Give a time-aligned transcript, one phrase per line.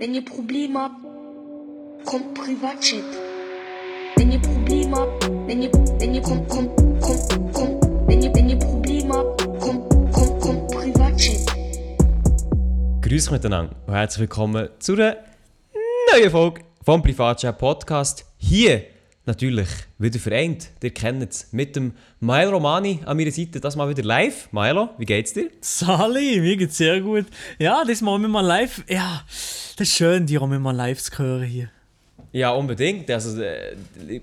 [0.00, 0.94] Wenn ihr Probleme habt,
[2.04, 3.02] kommt Privatchat.
[4.14, 8.48] Wenn ihr Probleme habt, wenn ihr, wenn ihr, kommt, kommt, kommt, kommt, wenn ihr, wenn
[8.48, 11.52] ihr Probleme habt, kommt, kommt, kommt Privatchat.
[13.02, 15.16] Grüß miteinander und herzlich willkommen zu einer
[16.12, 18.24] neuen Folge vom Privatchat Podcast.
[18.36, 18.84] Hier
[19.28, 19.68] natürlich
[19.98, 24.02] wieder vereint, ihr kennt es, mit dem Milo Romani an meiner Seite, das mal wieder
[24.02, 24.48] live.
[24.52, 25.50] Milo, wie geht's dir?
[25.60, 27.26] Sali, mir geht's sehr gut.
[27.58, 28.82] Ja, das machen wir mal live.
[28.88, 29.22] Ja,
[29.76, 31.70] das ist schön, die haben wir mal live zu hören hier.
[32.32, 33.10] Ja, unbedingt.
[33.10, 33.76] Also, äh,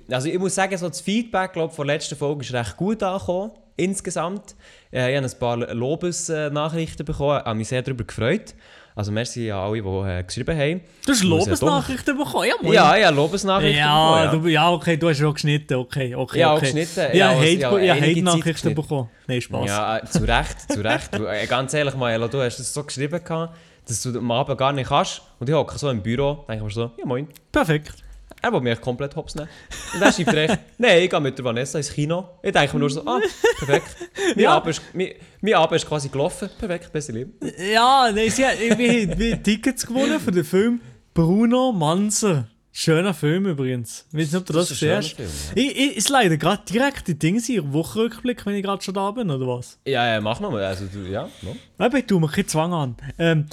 [0.09, 3.01] also ich muss sagen, so das Feedback glaub, von der letzten Folge ist recht gut
[3.01, 4.55] angekommen, insgesamt.
[4.91, 8.53] Äh, ich habe ein paar Lobesnachrichten bekommen, habe mich sehr darüber gefreut.
[8.97, 10.81] Also merci an alle, die äh, geschrieben haben.
[11.05, 12.47] Du hast ja Lobesnachrichten bekommen?
[12.47, 12.73] Ja, moin.
[12.73, 15.75] Ja, ja, Lobesnachrichten Ja, bekommen, du, ja, okay, du hast schon geschnitten.
[15.75, 16.39] Okay, okay.
[16.39, 16.71] Ja, auch okay.
[16.71, 16.99] geschnitten.
[17.11, 19.09] Ja, Ja, also, Hate, ja, ja, einige Zeit Hate-Nachrichten bekommen.
[19.27, 19.67] Nein, Spaß.
[19.67, 21.13] Ja, äh, zu Recht, zu Recht.
[21.13, 24.57] Du, äh, Ganz ehrlich, Maelo, du hast es so geschrieben, gehabt, dass du am Abend
[24.57, 25.21] gar nicht kannst.
[25.39, 28.04] Und ich hocke so im Büro, denke mir so, ja moin, Perfekt.
[28.45, 29.49] Er will mich komplett hops nehmen.
[29.93, 32.29] Und dann schreibt er echt, nein, ich gehe mit der Vanessa ins Kino.
[32.43, 33.19] Ich denke mir nur so, ah,
[33.57, 33.87] perfekt.
[34.35, 34.51] Mein, Ja.
[34.55, 35.09] Abend, ist, mein,
[35.41, 36.49] mein Abend ist quasi gelaufen.
[36.59, 37.33] Perfekt, besser lieb.
[37.73, 40.81] Ja, nein, sie hat wir haben Tickets gewonnen für den Film
[41.13, 42.47] Bruno Manser.
[42.77, 44.05] Schöner Film übrigens.
[44.11, 45.15] Ich weiß nicht, ob du das, schöner siehst.
[45.15, 48.93] Film, Ich, ich, ist leider gerade direkt die Dinge sind, Wochenrückblick, wenn ich gerade schon
[48.93, 49.79] da bin, oder was?
[49.87, 50.61] Ja, ja, mach mal.
[50.61, 51.55] Also, du, ja, no.
[51.77, 52.95] Aber ich tue mir keinen Zwang an.
[53.17, 53.45] Ähm,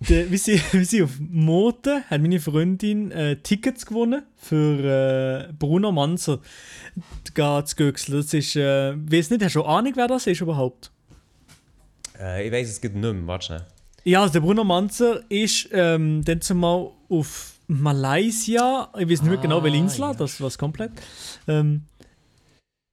[0.00, 5.52] der, wie, sie, wie sie auf Mote hat meine Freundin äh, Tickets gewonnen für äh,
[5.58, 6.40] Bruno Manser.
[7.34, 8.16] Geht's Göxel.
[8.16, 10.90] Das ist, äh, weiß nicht, hast du Ahnung, wer das ist überhaupt?
[12.18, 13.26] äh, ich weiß es geht nicht mehr.
[13.26, 13.66] Warte schnell.
[14.04, 19.36] Ja, also der Bruno Manzer ist ähm, dann zumal auf Malaysia, ich weiß nicht mehr
[19.38, 20.14] genau, welche Ah, Insel, ja.
[20.14, 20.92] das was komplett.
[21.46, 21.82] Ähm,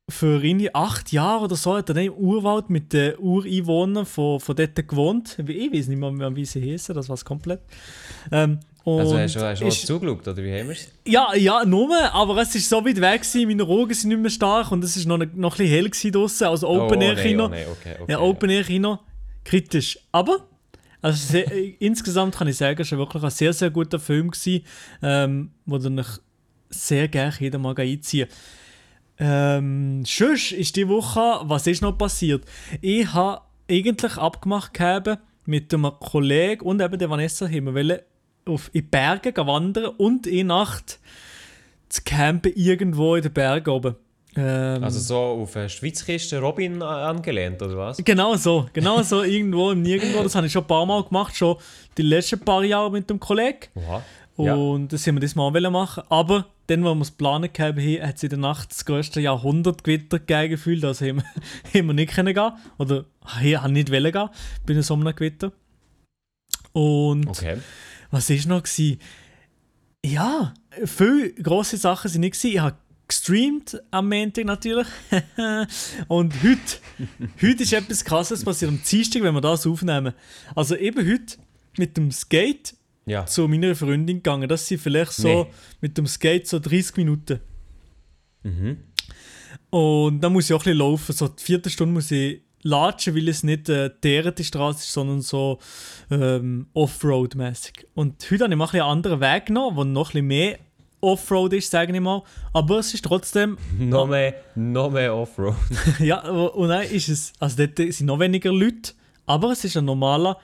[0.08, 4.40] für irgendwie acht Jahre oder so hat er dann im Urwald mit den Ureinwohnern von,
[4.40, 5.38] von dort gewohnt.
[5.40, 7.62] Ich weiß nicht mehr, wie sie heißen, das war komplett.
[8.32, 10.92] Ähm, Also, hast du, hast du ist, zugeschaut, oder wie haben wir es?
[11.08, 14.30] ja, ja, nur, aber es ist so weit weg, gewesen, meine Augen sind nicht mehr
[14.30, 17.46] stark und es war noch, noch ein bisschen hell draussen, also Open Air Kino.
[17.46, 18.12] Oh, nein, okay, okay.
[18.12, 19.00] Ja, Open Air Kino,
[19.44, 19.98] kritisch.
[20.12, 20.46] Aber,
[21.02, 24.30] also sehr, äh, insgesamt kann ich sagen, es war wirklich ein sehr, sehr guter Film,
[24.30, 24.64] gewesen,
[25.02, 26.04] ähm, wo du
[26.70, 28.28] sehr gerne jeder mal einziehen
[29.18, 32.44] ähm, Sonst ist die Woche, was ist noch passiert?
[32.82, 38.04] Ich habe eigentlich abgemacht gehabt mit einem Kollegen und eben der Vanessa, haben wir
[38.46, 41.00] auf in die Berge wandern und in Nacht
[41.90, 43.96] zu campen irgendwo in den Bergen oben.
[44.36, 47.98] Ähm, Also so auf eine Schweizkiste Robin angelehnt, oder was?
[48.04, 50.22] Genau so, genau so irgendwo im Nirgendwo.
[50.24, 51.56] Das habe ich schon ein paar Mal gemacht, schon
[51.98, 53.60] die letzten paar Jahre mit dem Kollegen.
[53.76, 54.04] Oha.
[54.38, 54.56] Ja.
[54.56, 56.04] Und das haben wir das mal wollen machen.
[56.10, 59.22] Aber dann, wo wir es planen gehabt haben, hat es in der Nacht das größte
[59.22, 60.84] Jahrhundertgewitter gegeben gefühlt.
[60.84, 61.24] Also haben wir,
[61.82, 62.52] haben wir nicht können gehen.
[62.78, 63.06] Oder
[63.44, 64.30] ich habe nicht wollen gehen
[64.66, 65.52] bei einem Sommergewitter.
[66.74, 67.58] Und Okay.
[68.12, 68.64] was war noch?
[68.64, 69.00] Gewesen?
[70.06, 70.54] Ja,
[70.84, 72.34] viele grosse Sachen sind nicht.
[72.34, 72.54] Gewesen.
[72.54, 72.76] Ich habe
[73.08, 74.88] gestreamt am Montag natürlich.
[76.08, 76.60] Und heute,
[77.42, 78.70] heute ist etwas krasses passiert.
[78.72, 80.14] Am Dienstag, wenn wir das aufnehmen.
[80.56, 81.38] Also eben heute
[81.78, 82.76] mit dem Skate
[83.06, 83.26] Ja.
[83.26, 84.48] zu meiner Freundin gegangen.
[84.50, 85.48] Das sind vielleicht so Nee.
[85.82, 87.40] mit dem Skate so 30 Minuten.
[88.44, 88.78] Mhm.
[89.70, 91.14] Und dann muss ich auch ein bisschen laufen.
[91.14, 95.22] So die vierte Stunde muss ich latschen, weil es nicht äh, die Straße ist, sondern
[95.22, 95.60] so
[96.10, 97.86] ähm, Offroad-mäßig.
[97.94, 100.28] Und heute habe ich mal ein bisschen einen anderen Weg genommen, der noch ein bisschen
[100.28, 100.60] mehr
[101.02, 102.24] Offroad ist, sage ich mal.
[102.54, 105.56] Aber es ist trotzdem, Noch mehr, noch mehr Offroad.
[106.00, 108.94] ja, und dann ist es, also dort sind noch weniger Leute,
[109.28, 110.40] aber es ist ein normaler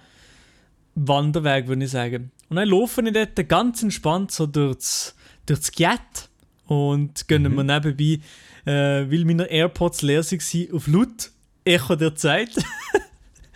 [0.95, 2.31] Wanderweg, würde ich sagen.
[2.49, 5.15] Und dann laufe ich dort ganz entspannt so durchs,
[5.45, 6.29] durchs Gett
[6.67, 8.19] und gönnen mir nebenbei,
[8.65, 11.31] äh, weil meine AirPods leer waren, auf laut
[11.63, 12.51] Echo der Zeit.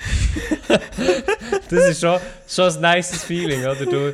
[1.70, 3.86] Das ist schon, schon ein nices Feeling, oder?
[3.86, 4.14] Du,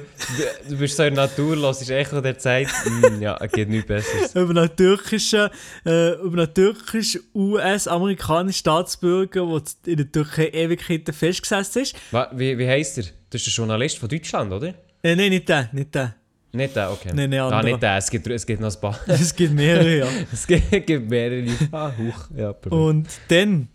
[0.70, 2.68] du, bist so in der Natur, hörst Echo der Zeit.
[2.86, 4.36] Mm, ja, es geht nichts Besseres.
[4.36, 5.50] über einen türkischen,
[5.86, 11.96] äh, über einen türkischen US-amerikanischen Staatsbürger, der in der Türkei Ewigkeiten festgesessen ist.
[12.34, 13.06] Wie, wie heisst er?
[13.30, 14.74] Das ist ein Journalist von Deutschland, oder?
[15.04, 16.16] Äh, nein, nicht der, nicht der.
[16.54, 17.12] Nicht der, okay.
[17.14, 19.00] Nein, nein, ah, nicht der, es gibt, es gibt noch ein paar.
[19.08, 20.08] Es gibt mehrere, ja.
[20.32, 21.46] es gibt, gibt mehrere.
[21.72, 22.30] Ah, huch.
[22.36, 22.74] Ja, perfekt.
[22.74, 23.70] Und dann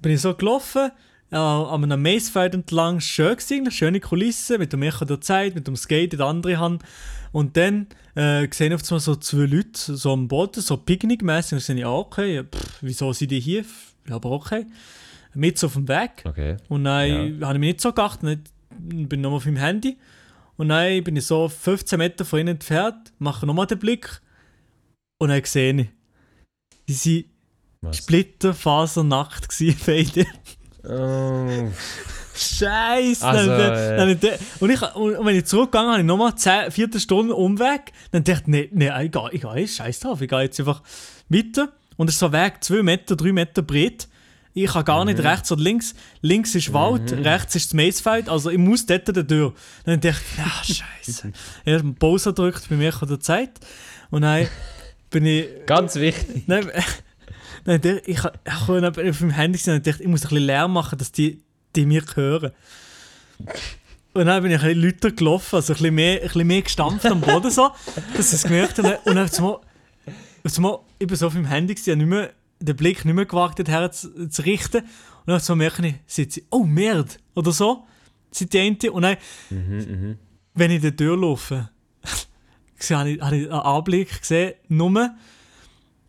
[0.00, 0.90] bin ich so gelaufen,
[1.30, 5.54] äh, an einem Macefeld entlang, schön gewesen, eine schöne Kulisse, mit dem Echo der Zeit,
[5.54, 6.82] mit dem Skate in der anderen Hand.
[7.32, 11.52] Und dann äh, gesehen auf einmal so zwei Leute so am Boden, so picknickmäßig.
[11.52, 13.64] Und ich dachte, ja, okay, ja, pff, wieso sind die hier?
[14.08, 14.66] Ja, aber okay.
[15.34, 16.24] Mit so auf dem Weg.
[16.24, 16.56] Okay.
[16.68, 18.40] Und dann habe ich mich nicht so geachtet,
[18.70, 19.96] bin nochmal auf meinem Handy.
[20.56, 24.20] Und dann bin ich so 15 Meter von ihnen entfernt, mache nochmal den Blick
[25.20, 25.88] und dann sehe ich,
[26.88, 30.26] die sind splitterfasernackt gewesen, beide.
[30.84, 31.68] Oh.
[32.34, 33.26] Scheiße!
[33.26, 34.30] Also, Dann- äh, dann- dann-
[34.60, 37.92] und, ich, und wenn ich zurückgegangen habe, ich nochmal 10, 4 Stunden Umweg.
[38.12, 40.58] Dann dachte ich, nee, nee, ich gehe, ich gehe jetzt scheiß drauf, ich gehe jetzt
[40.60, 40.82] einfach
[41.28, 41.68] weiter.
[41.96, 44.08] Und es ist so ein Weg 2 Meter, 3 Meter breit.
[44.54, 45.10] Ich kann gar Mhm.
[45.12, 45.94] nicht rechts oder links.
[46.22, 49.52] Links ist Wald, rechts ist das Maisfeld, also ich muss dort der Tür.
[49.84, 50.74] Dann dachte ich, ja,
[51.04, 51.32] scheiße.
[51.64, 53.50] Ich habe Pause gedrückt, bei mir kommt der Zeit.
[54.10, 54.48] Und dann
[55.10, 56.44] bin ich Ganz wichtig.
[56.48, 56.68] Nein,
[57.64, 60.28] nein der, ich habe ich hab auf meinem Handy gesehen und dachte, ich muss ein
[60.28, 61.42] bisschen Lärm machen, dass die,
[61.76, 62.52] die mich hören.
[64.12, 66.62] Und dann bin ich ein bisschen lauter gelaufen, also ein bisschen mehr, ein bisschen mehr
[66.62, 67.70] gestampft am Boden, so,
[68.16, 68.96] dass sie es gemerkt haben.
[69.04, 69.60] Und dann zumal,
[70.48, 73.26] zumal, ich bin so auf meinem Handy, ich habe nicht mehr, den Blick nicht mehr
[73.26, 74.82] gewagt, dorthin zu, zu richten.
[74.82, 77.86] Und dann so merke ich, sieht sie, oh, Merd, oder so,
[78.30, 78.92] sieht die eine.
[78.92, 79.16] Und dann,
[80.54, 81.70] wenn ich die Tür laufe,
[82.90, 85.14] habe ich, habe ich einen Anblick gesehen, nur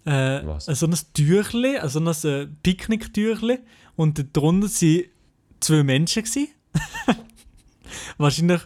[0.06, 3.59] äh, so ein Türchen, also ein äh, Picknicktürchen
[3.95, 5.03] und darunter waren
[5.59, 6.24] zwei Menschen.
[8.18, 8.62] Wahrscheinlich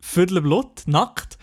[0.00, 1.38] viertelblut, nackt.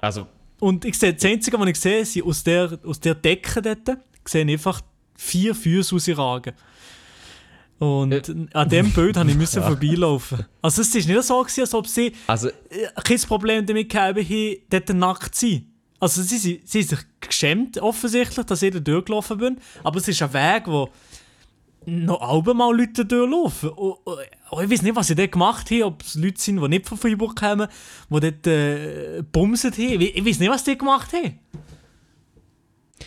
[0.00, 0.26] Also,
[0.58, 3.98] Und ich sehe, das Einzige, was ich sehe, sind aus der, aus der Decke dort,
[4.26, 4.80] sehe einfach
[5.16, 6.54] vier Füße rausragen.
[7.78, 8.46] Und Äh.
[8.52, 10.46] an dem Bild musste ich müssen vorbeilaufen.
[10.60, 14.18] Also es war nicht so, gewesen, als ob sie also äh, kein Problem damit gehabt
[14.18, 15.71] haben, dort nackt zu sein.
[16.02, 19.58] Also sie, sie, sie haben sich geschämt, offensichtlich, dass ich da durchgelaufen bin.
[19.84, 20.88] Aber es ist ein Weg, wo
[21.86, 23.68] noch alle mal Leute durchlaufen.
[23.68, 24.18] Und, und,
[24.50, 26.88] und ich weiß nicht, was sie dort gemacht haben, ob es Leute sind, die nicht
[26.88, 27.68] von Freiburg kommen,
[28.10, 30.00] die dort äh, bumsen haben.
[30.00, 31.38] Ich, ich weiß nicht, was die gemacht haben.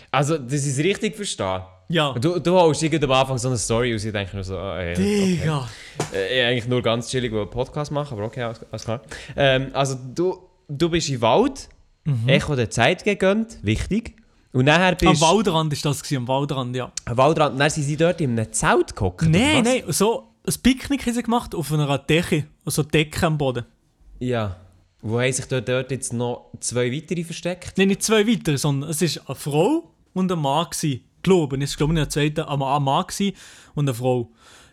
[0.09, 1.65] Also, ich es richtig verstehe.
[1.89, 2.13] Ja.
[2.13, 4.91] Du, du irgendwie am Anfang so eine Story aus, ich denke nur so, ah, ja,
[4.93, 5.37] okay.
[5.41, 5.69] Digga.
[6.13, 9.01] Äh, ich eigentlich nur ganz chillig einen Podcast machen, aber okay, alles, alles klar.
[9.35, 10.39] Ähm, also, du,
[10.69, 11.67] du bist im Wald,
[12.27, 14.15] Echo der Zeit gegönnt, wichtig.
[14.53, 15.07] Und nachher Mhm.
[15.07, 16.91] Am bist du Waldrand war das, gewesen, am Waldrand, ja.
[17.05, 19.23] am Waldrand, dann sind sie dort in einem Zelt gehockt.
[19.23, 23.37] oder Nein, nein, so ein Picknick haben sie gemacht auf einer Decke, also Decke am
[23.37, 23.65] Boden.
[24.19, 24.55] Ja.
[25.01, 27.77] Wo haben sich dort, dort jetzt noch zwei weitere versteckt?
[27.77, 30.67] Nein, nicht zwei weitere, sondern es war eine Frau und ein Mann.
[30.71, 31.01] Gewesen.
[31.21, 31.61] Glauben.
[31.61, 33.35] Es war, glaube ich, ein zweiter ein Mann gewesen
[33.73, 34.29] und eine Frau.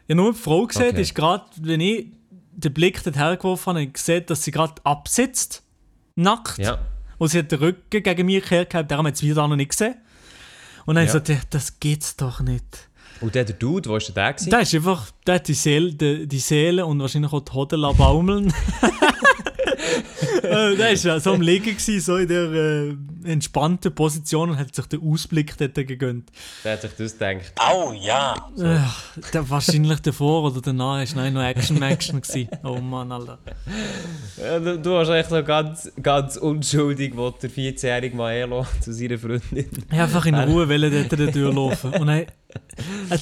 [0.06, 1.00] Ich habe nur die Frau gesehen, Okay.
[1.02, 2.06] ist gerade, wenn ich
[2.52, 5.62] den Blick dorthin geworfen habe, habe ich gesehen, dass sie gerade absitzt,
[6.14, 6.58] nackt.
[6.58, 6.78] Ja.
[7.18, 9.70] Und sie hat den Rücken gegen mich gekehrt gehabt, darum hat sie wieder noch nicht
[9.70, 9.94] gesehen.
[10.86, 11.10] Und dann Ja.
[11.14, 12.88] habe ich gesagt, das geht's doch nicht.
[13.20, 14.32] Und der, Dude, wo war der?
[14.32, 17.80] Der ist einfach, der hat die Seele, die, die Seele und wahrscheinlich auch die Hoden
[17.96, 18.52] baumeln.
[20.42, 24.58] äh, der war ja so am Liegen, gewesen, so in der äh, entspannten Position und
[24.58, 26.30] hat sich den Ausblick dort gegönnt.
[26.64, 27.52] Der hat sich das gedacht.
[27.56, 28.48] Au ja.
[28.58, 28.78] Äh,
[29.32, 32.20] der, wahrscheinlich davor oder danach war nein, noch Action-Action.
[32.20, 32.48] gewesen.
[32.64, 33.38] Oh Mann, Alter.
[34.36, 39.18] Ja, du, du hast echt so ganz, ganz unschuldig, wo der 14-jährige Maelo zu seiner
[39.18, 39.42] Freundin.
[39.50, 41.92] Ich wollte einfach in Ruhe wollte dort an der Tür laufen.
[41.94, 42.26] Und dann, äh,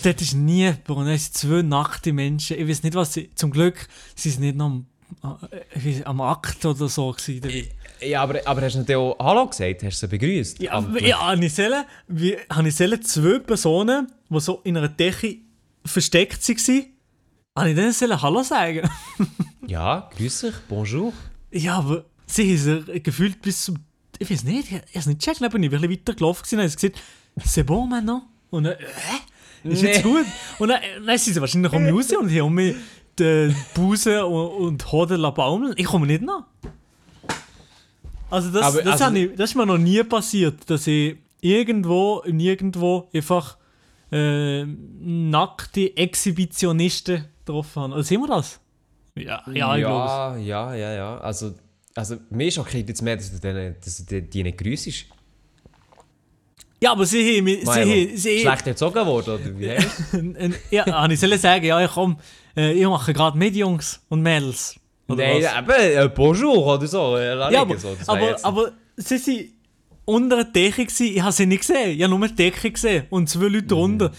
[0.02, 0.88] dort ist nie jemand.
[0.88, 2.58] Und dann sind zwei nackte Menschen.
[2.58, 3.30] Ich weiß nicht, was sie.
[3.34, 4.86] Zum Glück sie sind nicht noch am,
[6.04, 7.12] am Akt oder so.
[7.12, 7.68] Gewesen.
[8.00, 9.82] Ja, aber, aber hast du nicht auch Hallo gesagt?
[9.82, 10.60] Hast du sie begrüßt?
[10.62, 14.88] Ja, ja habe ich sollen, wie, habe ich sollen zwei Personen, die so in einer
[14.88, 15.36] Decke
[15.84, 16.84] versteckt waren,
[17.58, 18.88] habe ich denen sollen Hallo sagen?
[19.66, 21.12] Ja, grüß dich, bonjour.
[21.52, 23.76] ja, aber sie haben sich gefühlt bis zum...
[24.18, 26.58] Ich weiß nicht, ich habe es nicht gecheckt, bin ich ein bisschen weiter gelaufen gewesen,
[26.58, 27.00] und habe gesagt,
[27.44, 28.24] c'est bon maintenant?
[28.50, 29.68] Und dann, hä?
[29.68, 30.10] Ist jetzt Nee.
[30.10, 30.24] gut?
[30.58, 32.74] Und dann, dann sind sie wahrscheinlich um mich raus und haben mir
[33.20, 35.74] die Busen und, und Hoden baumeln.
[35.76, 36.44] Ich komme nicht nach.
[38.30, 42.22] Also das, Aber, das, also- ich, das ist mir noch nie passiert, dass ich irgendwo,
[42.26, 43.56] nirgendwo einfach
[44.12, 47.94] äh, nackte Exhibitionisten getroffen habe.
[47.94, 48.60] Also sehen wir das?
[49.16, 51.18] Ja, ja, ich ja, ja, ja, ja.
[51.18, 51.54] Also,
[51.94, 54.88] also mir schockiert jetzt mehr, dass du, denen, dass du die- nicht grüßt.
[56.82, 57.46] Ja, aber sie haben.
[57.84, 59.66] Sie, sie, Schlecht erzogen worden, oder wie?
[59.66, 62.16] Äh, ja, ich sollen sagen, ja, ich komm,
[62.56, 64.76] äh, ich mache gerade mit Jungs und Mädels.
[65.08, 65.58] Oder Nein, was?
[65.58, 67.16] eben, äh, bonjour oder so.
[67.16, 67.96] Äh, ja, aber, so.
[68.06, 69.48] Aber, aber sie sind
[70.04, 71.06] unter der Decke gewesen.
[71.14, 71.90] Ich habe sie nicht gesehen.
[71.96, 73.68] Ich habe nur die Decke gesehen und zwei Leute Mhm.
[73.68, 74.10] drunter.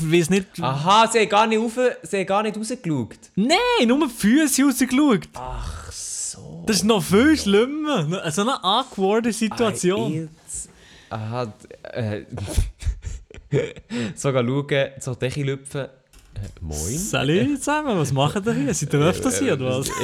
[0.00, 0.46] Weiß nicht...
[0.60, 3.18] Aha, sie haben gar nicht, rauf, sie haben gar nicht rausgeschaut.
[3.34, 3.56] Nein,
[3.86, 5.28] nur die Füße rausgeschaut.
[5.34, 6.64] Ach so.
[6.66, 8.30] Das ist noch viel schlimmer.
[8.30, 10.28] So eine awkwarde Situation.
[11.10, 11.52] Ah, Aha,
[11.92, 12.22] äh,
[14.14, 15.86] sogar schauen, so Decke lüpfen.
[16.36, 16.98] Äh, moin.
[16.98, 18.74] Salut zusammen, was machen ihr hier?
[18.74, 19.90] Seid ihr öfters hier, oder was?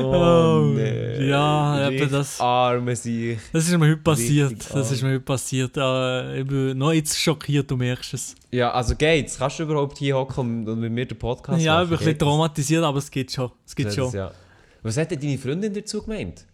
[0.00, 0.74] Oh,
[1.20, 3.38] ja, eben das- Arme sich.
[3.52, 4.54] Das ist mir heute passiert.
[4.72, 5.76] Das ist mir heute passiert.
[5.76, 8.34] Äh, ich bin noch jetzt schockiert, du merkst es.
[8.52, 9.38] Ja, also geht's.
[9.38, 11.88] Kannst du überhaupt hier hocken und- mit mir den Podcast ja, ich machen?
[11.90, 13.50] bin ein bisschen traumatisiert, aber es geht schon.
[13.66, 14.08] Es geht Das schon.
[14.08, 14.30] ist Ja.
[14.82, 16.44] Was hat denn deine Freundin dazu gemeint?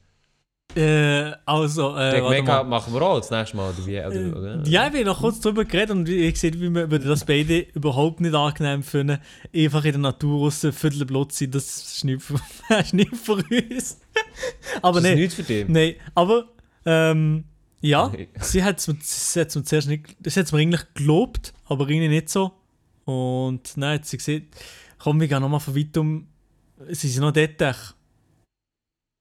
[0.77, 2.65] Äh, also, äh, Mega mal.
[2.65, 3.71] machen wir auch das nächste Mal.
[3.71, 4.55] Oder wie, oder, oder?
[4.65, 7.59] Äh, Ja, wir haben noch kurz darüber geredet und ich sehe, wie wir das beide
[7.75, 9.19] überhaupt nicht angenehm finden.
[9.55, 12.35] Einfach in der Natur raus, Viertel blut sein, das ist nicht für,
[12.69, 14.01] das ist nicht für uns.
[14.83, 15.69] aber ist das nein, nichts für dich?
[15.69, 16.49] nein, aber
[16.87, 17.45] ähm,
[17.81, 18.29] ja, Nee.
[18.41, 22.29] sie hat es mir, sie zuerst nicht, das hat mir eigentlich gelobt, aber irgendwie nicht
[22.31, 22.53] so.
[23.05, 24.43] Und nein, hat sie gesagt,
[24.99, 26.27] komm, wir gehen nochmal von weitem,
[26.91, 27.95] sie sind noch dort.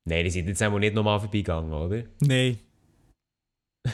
[0.05, 2.03] Nein, die sind jetzt einmal nicht nochmal vorbeigegangen, oder?
[2.19, 2.60] Nein.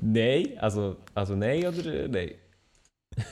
[0.00, 2.34] Nein, also, also nein oder äh, nein?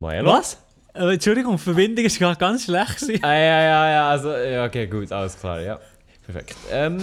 [0.00, 0.30] Maelo?
[0.32, 0.58] Was?
[0.94, 3.02] Äh, Entschuldigung, die Verbindung ist gerade ganz schlecht.
[3.22, 5.80] Ah, ja, ja, ja, also, ja, okay, gut, alles klar, ja.
[6.24, 6.56] Perfekt.
[6.70, 6.98] Ähm,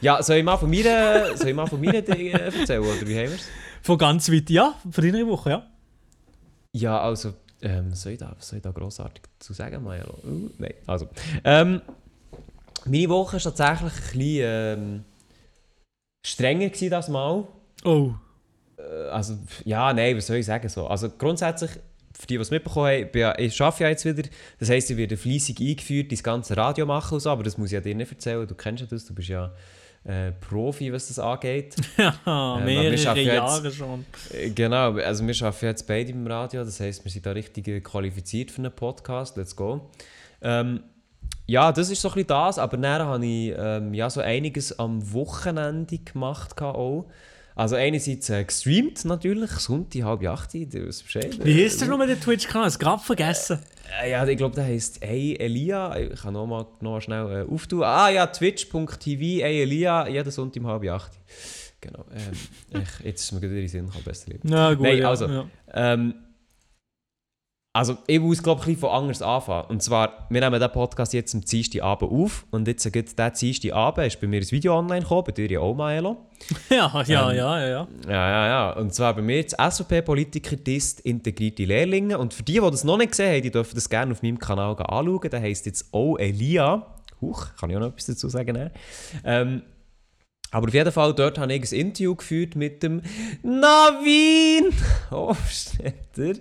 [0.00, 3.18] ja, soll ich mal von mir, soll ich mal von mir äh, erzählen, oder wie
[3.18, 3.48] haben wir's?
[3.82, 5.66] Von ganz weit, ja, von deiner Woche, ja.
[6.72, 10.14] Ja, also, ähm, was soll ich da, soll ich da grossartig zu sagen, Maelo?
[10.24, 11.08] Uh, nein, also.
[11.44, 11.80] Ähm,
[12.86, 15.04] meine Woche war tatsächlich ein bisschen ähm,
[16.24, 17.46] strenger gewesen, das Mal.
[17.84, 18.12] Oh.
[18.78, 20.68] Äh, also, ja, nein, was soll ich sagen?
[20.68, 20.86] So?
[20.86, 21.70] Also grundsätzlich,
[22.12, 24.28] für die, die es mitbekommen haben, ja- ich arbeite ja jetzt wieder.
[24.58, 27.68] Das heisst, ich werde fleissig eingeführt, das ganze Radio machen und so, aber das muss
[27.68, 28.46] ich ja dir nicht erzählen.
[28.46, 29.52] Du kennst ja das, du bist ja
[30.04, 31.76] äh, Profi, was das angeht.
[31.98, 32.14] Ja,
[32.58, 34.04] wir mehrere schaffen jetzt- Jahre schon.
[34.32, 37.68] Äh, genau, also wir arbeiten jetzt beide im Radio, das heisst, wir sind da richtig
[37.68, 39.36] äh, qualifiziert für einen Podcast.
[39.36, 39.90] Let's go.
[40.42, 40.80] Ähm,
[41.46, 44.78] ja, das ist so ein bisschen das, aber dann habe ich ähm, ja, so einiges
[44.78, 46.60] am Wochenende gemacht.
[46.62, 47.06] Auch.
[47.60, 51.44] Also einerseits äh, gestreamt natürlich, Sonntag, halb acht, du weißt Bescheid.
[51.44, 52.70] Wie heißt der noch mit der Twitch-Kanal?
[52.70, 53.58] Ich gerade vergessen.
[54.02, 55.94] Äh, ja, ich glaube, der heisst Ey Elia.
[55.94, 57.82] Ich kann nochmal noch mal schnell äh, auftun.
[57.82, 61.12] Ah ja, twitch.tv, Ey Elia, jeden Sonntag um halb acht.
[61.82, 62.06] Genau.
[62.14, 64.40] Ähm, ich, jetzt ist mir gerade in den Sinn gekommen, besser lieber.
[64.44, 65.10] Na gut, Nein, ja.
[65.10, 65.26] also.
[65.26, 65.44] ja.
[65.74, 66.14] Ähm,
[67.72, 69.68] also, ich muss, glaube ich, von anders anfangen.
[69.68, 72.44] Und zwar, wir nehmen diesen Podcast jetzt am Dienstagabend auf.
[72.50, 75.48] Und jetzt, äh, gerade diesen Dienstagabend ist bei mir ein Video online gekommen, bei dir
[75.48, 76.16] ja auch, Maelo.
[76.68, 77.88] Ja, ja, Ähm, ja, ja, ja.
[78.08, 78.70] Ja, ja, ja.
[78.72, 82.18] Und zwar bei mir jetzt SVP-Politiker disst integrierte Lehrlinge.
[82.18, 84.40] Und für die, die das noch nicht gesehen haben, die dürfen das gerne auf meinem
[84.40, 85.30] Kanal anschauen.
[85.30, 86.86] Der heisst jetzt auch Elia.
[87.20, 88.52] Huch, kann ich auch noch etwas dazu sagen?
[88.52, 88.72] ne?
[89.22, 89.62] Ähm,
[90.50, 93.02] aber auf jeden Fall, dort habe ich ein Interview geführt mit dem
[93.42, 94.72] Navin
[95.10, 96.40] Hofstetter.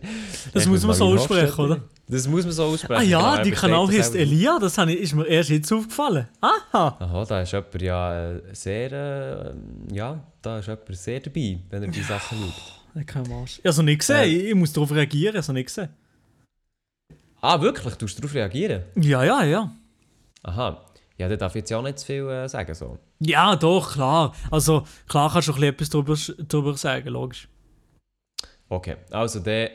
[0.53, 1.81] Das muss man so aussprechen, oder?
[2.07, 3.01] Das muss man so aussprechen.
[3.01, 4.15] Ah ja, genau, die Kanal heißt.
[4.15, 6.27] Elia, das ist mir erst jetzt aufgefallen.
[6.41, 6.97] Aha!
[6.99, 11.83] Aha, da ist jemand ja äh, sehr, äh, ja, da ist jemand sehr dabei, wenn
[11.83, 13.01] er die Sachen schaut.
[13.01, 13.59] Ich kann Arsch.
[13.59, 14.25] Ich habe es noch nicht gesehen, Äh.
[14.25, 15.89] ich, ich muss darauf reagieren, ich habe es noch nicht gesehen.
[17.41, 17.93] Ah, wirklich?
[17.93, 18.83] Du musst darauf reagieren?
[18.95, 19.71] Ja, ja, ja.
[20.43, 20.81] Aha.
[21.19, 22.73] Ja, da darf ich jetzt ja auch nicht zu viel äh, sagen.
[22.73, 22.97] So.
[23.19, 24.33] Ja, doch, klar.
[24.49, 27.49] Also, klar kannst du ein bisschen etwas darüber, darüber sagen, logisch.
[28.69, 29.71] Okay, also der,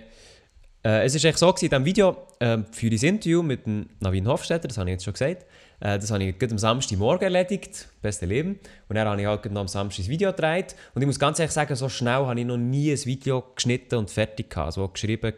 [0.84, 3.90] äh, es ist echt so gewesen, in diesem Video äh, für das Interview mit dem
[4.00, 5.44] Navin Hofstetter, das habe ich jetzt schon gesagt,
[5.80, 8.58] äh, das habe ich gerade am Samstagmorgen erledigt, beste Leben.
[8.88, 10.74] Und dann habe ich halt gerade noch am Samstag das Video gedreht.
[10.94, 13.96] Und ich muss ganz ehrlich sagen, so schnell habe ich noch nie ein Video geschnitten
[13.96, 14.72] und fertig gehabt.
[14.72, 15.34] So geschrieben,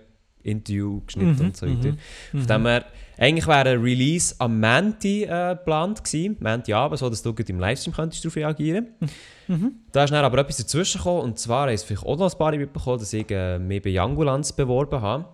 [0.47, 1.97] Interview geschnitten Mhm, und so weiter.
[2.31, 2.85] Von dem her,
[3.19, 7.61] eigentlich wäre ein Release am Menti äh, geplant gewesen, Menti Abend, so dass du im
[7.61, 8.89] Livestream könntest darauf reagieren
[9.93, 12.57] Da ist dann aber etwas dazwischen gekommen, und zwar es vielleicht auch noch ein paar
[12.57, 15.27] mitbekommen, dass ich äh, mich bei Jangulanz beworben habe.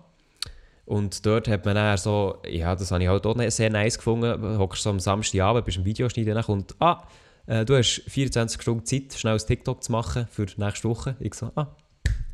[0.85, 4.57] Und dort hat man dann so, ja, das habe ich halt auch sehr nice gefunden,
[4.57, 7.07] hockst so am Samstagabend, bist im Videoschneiden, dann kommt, ah,
[7.45, 11.15] äh, du hast 24 Stunden Zeit, schnell ein TikTok zu machen für nächste Woche.
[11.19, 11.75] Ich so, ah,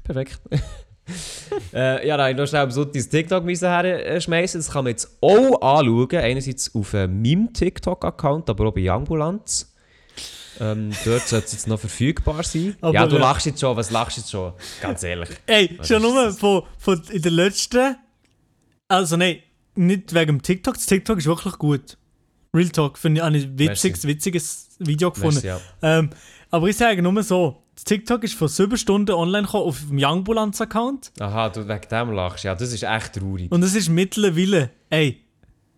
[0.04, 0.42] perfekt.
[1.74, 4.60] äh, ja, ich noch schnell Sonntag das TikTok herschmeißen.
[4.60, 6.16] Das kann man jetzt auch anschauen.
[6.16, 9.74] Einerseits auf äh, meinem TikTok-Account, aber auch bei Jangulanz.
[10.60, 12.76] Ähm, dort sollte es jetzt noch verfügbar sein.
[12.82, 13.78] Aber, ja, du äh, lachst jetzt schon.
[13.78, 14.54] Was lachst du jetzt schon?
[14.82, 15.30] Ganz ehrlich.
[15.46, 17.96] Ey, Was schon nur von, von in der letzten.
[18.90, 19.40] Also, nein,
[19.76, 20.74] nicht wegen dem TikTok.
[20.74, 21.98] Das TikTok ist wirklich gut.
[22.54, 25.42] Real Talk, finde ich habe ich ein witziges, witziges Video gefunden.
[25.44, 25.60] Merci, ja.
[25.82, 26.10] Ähm,
[26.50, 29.98] aber ich sage nur so: Das TikTok ist vor sieben Stunden online gekommen auf dem
[29.98, 31.14] Youngbulanz-Account.
[31.18, 32.44] Aha, du wegen dem lachst.
[32.44, 33.50] Ja, das ist echt traurig.
[33.50, 35.24] Und es ist mittlerweile, ey,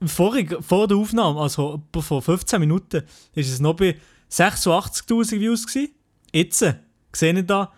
[0.04, 3.04] vorig, vor der Aufnahme, also vor 15 Minuten,
[3.36, 3.98] ist es noch bei
[4.32, 5.94] 86.000 Views gewesen.
[6.34, 6.66] Jetzt,
[7.14, 7.72] sehe ich da,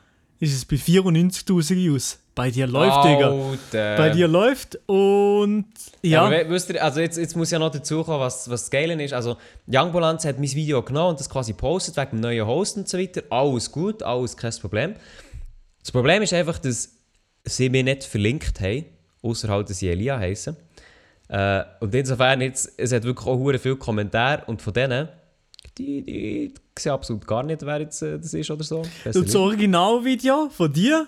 [0.44, 2.20] ist es bei 94.000 Views.
[2.36, 3.30] Bei dir läuft, Digga.
[3.30, 3.96] Alter.
[3.96, 5.66] Bei dir läuft und
[6.02, 6.30] Ja.
[6.30, 9.02] ja, wisst ihr, also jetzt, jetzt muss ja noch dazu kommen, was, was das Geile
[9.02, 9.14] ist.
[9.14, 9.38] Also,
[9.72, 12.98] Youngbulanz hat mein Video genommen und das quasi postet wegen dem neuen Host und so
[12.98, 13.22] weiter.
[13.30, 14.96] Alles gut, alles kein Problem.
[15.80, 16.90] Das Problem ist einfach, dass
[17.46, 18.86] sie mich nicht verlinkt haben,
[19.22, 20.58] außer halt, dass sie Elia heißen.
[21.30, 25.08] Äh, und insofern jetzt, es hat wirklich auch viele Kommentare und von denen,
[25.78, 28.84] die, die, ich sehe absolut gar nicht, wer jetzt äh, das ist oder so.
[29.04, 31.08] Besser und das Originalvideo von dir,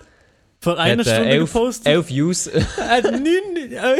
[0.60, 1.86] vor einer Hat, äh, Stunde elf, gepostet.
[1.86, 2.50] elf Views.
[2.76, 3.22] Hat neun,
[3.70, 3.96] äh,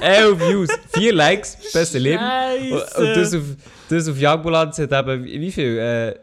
[0.00, 0.68] elf Views.
[0.92, 1.56] Vier Likes.
[1.72, 2.22] Beste Leben.
[2.70, 3.42] Und, und das auf,
[3.88, 5.78] das auf Jagdbulanz hat eben, wie viel?
[5.78, 6.14] Äh,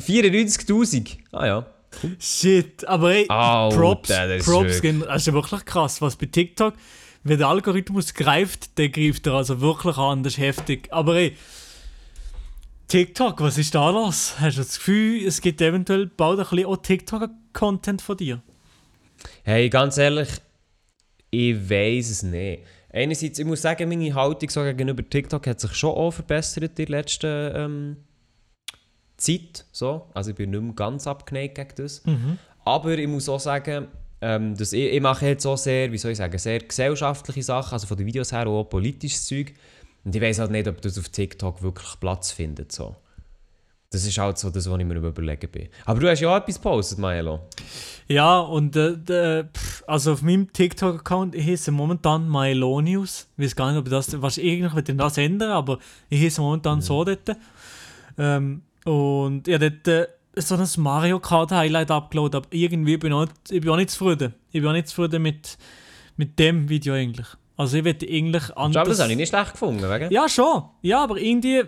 [0.00, 1.16] 94'000.
[1.32, 1.66] Ah ja.
[2.18, 6.24] Shit, aber ey, Alter, Props, Props wirklich- gehen, das ist ja wirklich krass, was bei
[6.26, 6.72] TikTok,
[7.22, 10.88] wenn der Algorithmus greift, der greift er also wirklich an, das ist heftig.
[10.90, 11.36] Aber ey,
[12.92, 14.34] TikTok, was ist da los?
[14.38, 18.42] Hast du das Gefühl, es gibt eventuell bald ein bisschen auch TikTok-Content von dir?
[19.44, 20.28] Hey, ganz ehrlich,
[21.30, 22.64] ich weiß es nicht.
[22.92, 26.74] Einerseits, ich muss sagen, meine Haltung so gegenüber TikTok hat sich schon auch verbessert in
[26.74, 27.96] der letzten ähm,
[29.16, 29.64] Zeit.
[29.72, 30.10] So.
[30.12, 32.02] Also ich bin nicht mehr ganz abgeneigt gegen das.
[32.62, 33.88] Aber ich muss auch sagen,
[34.20, 37.72] ähm, dass ich, ich mache jetzt auch sehr, wie soll ich sagen, sehr gesellschaftliche Sachen,
[37.72, 39.54] also von den Videos her auch politisches Zeug.
[40.04, 42.72] Und ich weiß halt nicht, ob das auf TikTok wirklich Platz findet.
[42.72, 42.96] So.
[43.92, 45.68] Das ist halt so das, was ich mir überlegen bin.
[45.84, 47.40] Aber du hast ja auch etwas gepostet, Maelo.
[48.08, 53.28] Ja, und äh, der, pff, also auf meinem TikTok-Account, heiße momentan Mylonius.
[53.36, 55.78] Ich weiß gar nicht, ob ich das, was eigentlich wird das ändern, aber
[56.08, 57.36] ich heiße momentan so dort.
[58.16, 63.12] Ähm, und ich habe dort äh, so ein Mario Kart Highlight abgeladen, aber irgendwie bin
[63.12, 64.34] ich, auch nicht, ich bin auch nicht zufrieden.
[64.50, 65.58] Ich bin auch nicht zufrieden mit,
[66.16, 67.26] mit dem Video eigentlich.
[67.56, 68.88] Also ich würde eigentlich Aber anders...
[68.88, 70.12] das habe ich nicht schlecht gefunden, wegen?
[70.12, 70.62] Ja, schon.
[70.82, 71.62] Ja, aber irgendwie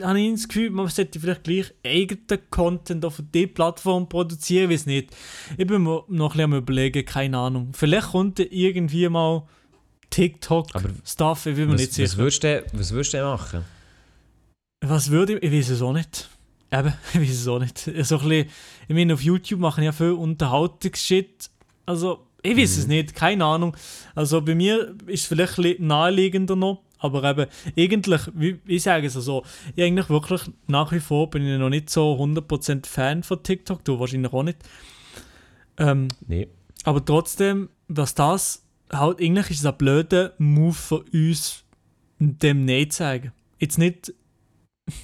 [0.00, 4.86] habe ich das Gefühl, man sollte vielleicht gleich eigenen Content auf dieser Plattform produzieren, weiß
[4.86, 5.14] nicht.
[5.56, 7.70] Ich bin mir noch ein bisschen am überlegen, keine Ahnung.
[7.72, 9.42] Vielleicht kommt irgendwie mal
[10.10, 12.16] TikTok-Stuff, ich bin mir Was, nicht was, sicher.
[12.18, 13.64] würdest du, was würdest du machen?
[14.84, 16.28] Was würde ich, ich weiß es auch nicht.
[16.72, 17.78] Eben, ich weiß es auch nicht.
[17.78, 18.48] So ein bisschen,
[18.88, 21.50] ich meine, auf YouTube machen ja viel Unterhaltungsshit.
[21.86, 23.76] Also, ich weiß es nicht, keine Ahnung.
[24.14, 26.82] Also bei mir ist es vielleicht ein bisschen naheliegender noch.
[26.98, 31.46] Aber eben, eigentlich, wie, ich sage es so, ich eigentlich wirklich nach wie vor bin
[31.46, 34.58] ich noch nicht so 100% Fan von TikTok, du wahrscheinlich auch nicht.
[35.78, 36.48] Ähm, Nee.
[36.84, 41.64] aber trotzdem, dass das halt, eigentlich ist es ein blöder Move von uns,
[42.18, 43.32] dem Nein zu sagen.
[43.58, 44.14] Jetzt nicht.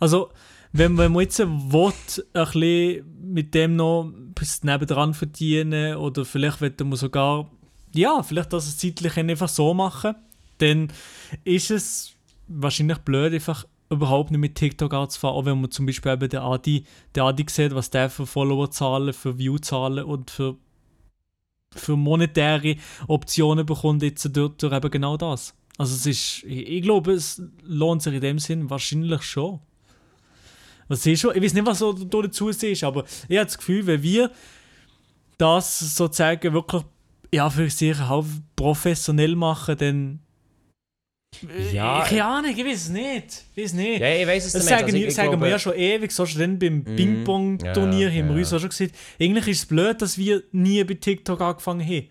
[0.00, 0.30] Also,
[0.78, 1.92] wenn, wenn man jetzt will,
[2.34, 7.50] ein bisschen mit dem noch etwas nebendran verdienen oder vielleicht will man sogar,
[7.94, 10.14] ja, vielleicht das zeitlich einfach so machen,
[10.58, 10.92] dann
[11.44, 12.14] ist es
[12.46, 16.40] wahrscheinlich blöd, einfach überhaupt nicht mit TikTok anzufahren, auch wenn man zum Beispiel eben den
[16.40, 16.84] Adi,
[17.16, 20.56] den Adi sieht, was der für Followerzahlen, für Viewzahlen und für,
[21.74, 22.76] für monetäre
[23.08, 25.54] Optionen bekommt jetzt durch, durch eben genau das.
[25.78, 29.60] Also es ist, ich, ich glaube, es lohnt sich in dem Sinn wahrscheinlich schon.
[30.88, 33.58] Was ist schon, ich weiß nicht, was so da dazu ist, aber ich habe das
[33.58, 34.30] Gefühl, wenn wir
[35.36, 36.82] das sozusagen wirklich
[37.32, 38.24] ja, für sich halb
[38.56, 40.20] professionell machen, dann
[41.72, 43.44] Ja, keine Ahnung, ich weiß es nicht.
[43.54, 44.00] Ich weiß nicht.
[44.00, 44.70] Ja, ich weiß es Das nicht.
[44.70, 48.18] sagen, Also, ich- ich sagen glaube- wir ja schon ewig, so schon beim Ping-Pong-Turnier ja,
[48.22, 48.40] haben wir ja.
[48.40, 52.08] uns auch schon gesagt, eigentlich ist es blöd, dass wir nie bei TikTok angefangen haben.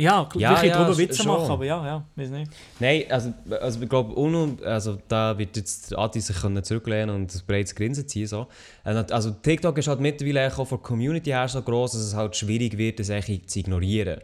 [0.00, 1.26] Ja, Ja, können ja, darüber Witze schon.
[1.26, 2.52] machen, aber ja, ja, weiß nicht.
[2.78, 7.34] Nein, also, also ich glaube, UNO, also da wird jetzt Adi sich können zurücklehnen und
[7.34, 8.28] ein breites Grinsen ziehen.
[8.28, 8.46] So.
[8.84, 12.14] Äh, Also TikTok ist halt mittlerweile auch von der Community her so groß, dass es
[12.14, 14.20] halt schwierig wird, das eigentlich zu ignorieren.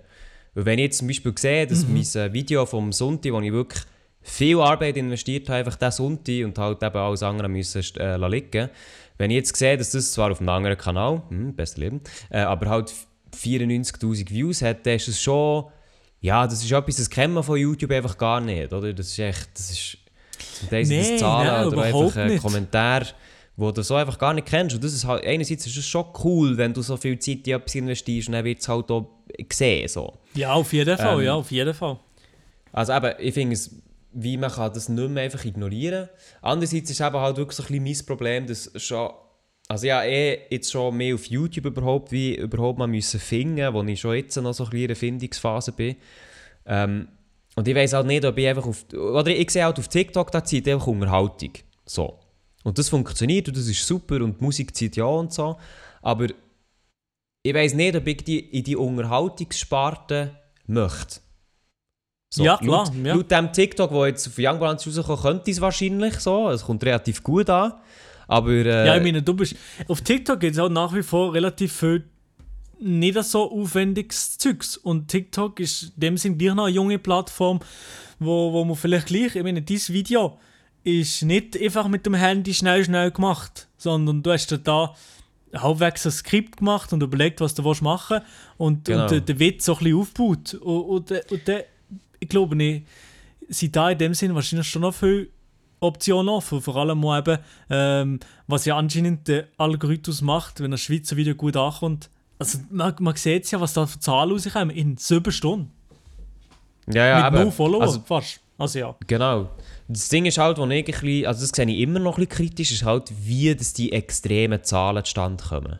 [0.54, 3.52] Weil wenn ich jetzt zum Beispiel sehe, dass mein äh, Video vom Sonntag, wo ich
[3.52, 3.82] wirklich
[4.22, 8.70] viel Arbeit investiert habe, einfach diesen Sonntag und halt eben alles andere müssen äh, liegen
[9.16, 12.40] wenn ich jetzt sehe, dass das zwar auf einem anderen Kanal, hm, beste Leben, äh,
[12.40, 12.92] aber halt
[13.34, 15.64] 94'000 Views hat, dann ist es schon,
[16.20, 18.92] ja, das ist etwas, das kennt man von YouTube einfach gar nicht, oder?
[18.92, 19.98] Das ist echt, das ist,
[20.58, 22.38] zum Teil sind das Zahlen nein, oder einfach ein.
[22.38, 23.06] Kommentar,
[23.56, 24.74] wo du so einfach gar nicht kennst.
[24.74, 27.54] Und das ist halt, einerseits ist es schon cool, wenn du so viel Zeit in
[27.54, 29.06] etwas investierst und dann wird es halt auch
[29.48, 30.14] gesehen, so.
[30.34, 31.98] Ja, auf jeden Fall, Ähm, ja, auf jeden Fall.
[32.72, 33.70] Also eben, ich finde es,
[34.12, 36.08] wie man kann das nicht mehr einfach ignorieren.
[36.40, 39.10] Andererseits ist eben halt wirklich so ein bisschen mein Problem, dass schon,
[39.68, 43.82] also ja, eh jetzt schon mehr auf YouTube überhaupt, wie überhaupt mal müssen finden, wo
[43.82, 45.96] ich schon jetzt noch so ein bisschen in der Findungsphase bin.
[46.66, 47.08] Ähm,
[47.56, 50.30] und ich weiß halt nicht, ob ich einfach auf, oder ich sehe halt auf TikTok,
[50.30, 51.52] da zieht einfach Unterhaltung.
[51.86, 52.18] So.
[52.62, 55.56] Und das funktioniert und das ist super und die Musik zieht ja und so.
[56.02, 56.26] Aber
[57.42, 61.20] ich weiß nicht, ob ich die in die Unterhaltungssparte möchte.
[62.36, 63.14] Ja, klar, Laut, ja.
[63.14, 66.50] laut dem TikTok, wo jetzt auf Young Balance rauskommt, könnte es wahrscheinlich so.
[66.50, 67.74] Es kommt relativ gut an.
[68.28, 69.56] Aber äh, Ja, ich meine, du bist.
[69.88, 72.04] Auf TikTok gibt es auch nach wie vor relativ viel
[72.80, 74.76] nicht so aufwendiges Zeugs.
[74.76, 77.60] Und TikTok ist in dem Sinne gleich noch eine junge Plattform,
[78.18, 79.36] wo, wo man vielleicht gleich.
[79.36, 80.38] Ich meine, dieses Video
[80.82, 84.94] ist nicht einfach mit dem Handy schnell, schnell gemacht, sondern du hast da
[85.54, 88.20] halbwegs ein Skript gemacht und überlegt, was du willst machen
[88.58, 89.02] und, Genau.
[89.04, 90.54] und der, der Witz so ein bisschen aufgebaut.
[90.54, 91.64] Und, und, und der,
[92.20, 92.86] ich glaube nicht,
[93.48, 95.28] sind da in dem Sinne wahrscheinlich schon noch viele
[95.84, 96.60] Optionen offen.
[96.60, 97.38] Vor allem auch eben,
[97.70, 102.94] ähm, was ja anscheinend der Algorithmus macht, wenn ein Schweizer Video gut ankommt, Also man,
[103.00, 105.70] man sieht ja, was da für Zahlen rauskommen in sieben Stunden.
[106.92, 108.40] Ja, ja, Mit aber, null Follower, also, fast.
[108.58, 108.94] Also ja.
[109.06, 109.50] Genau.
[109.88, 112.26] Das Ding ist halt, wo ich ein bisschen, also das sehe ich immer noch ein
[112.26, 115.78] bisschen kritisch, ist halt, wie dass die extremen Zahlen zustande kommen.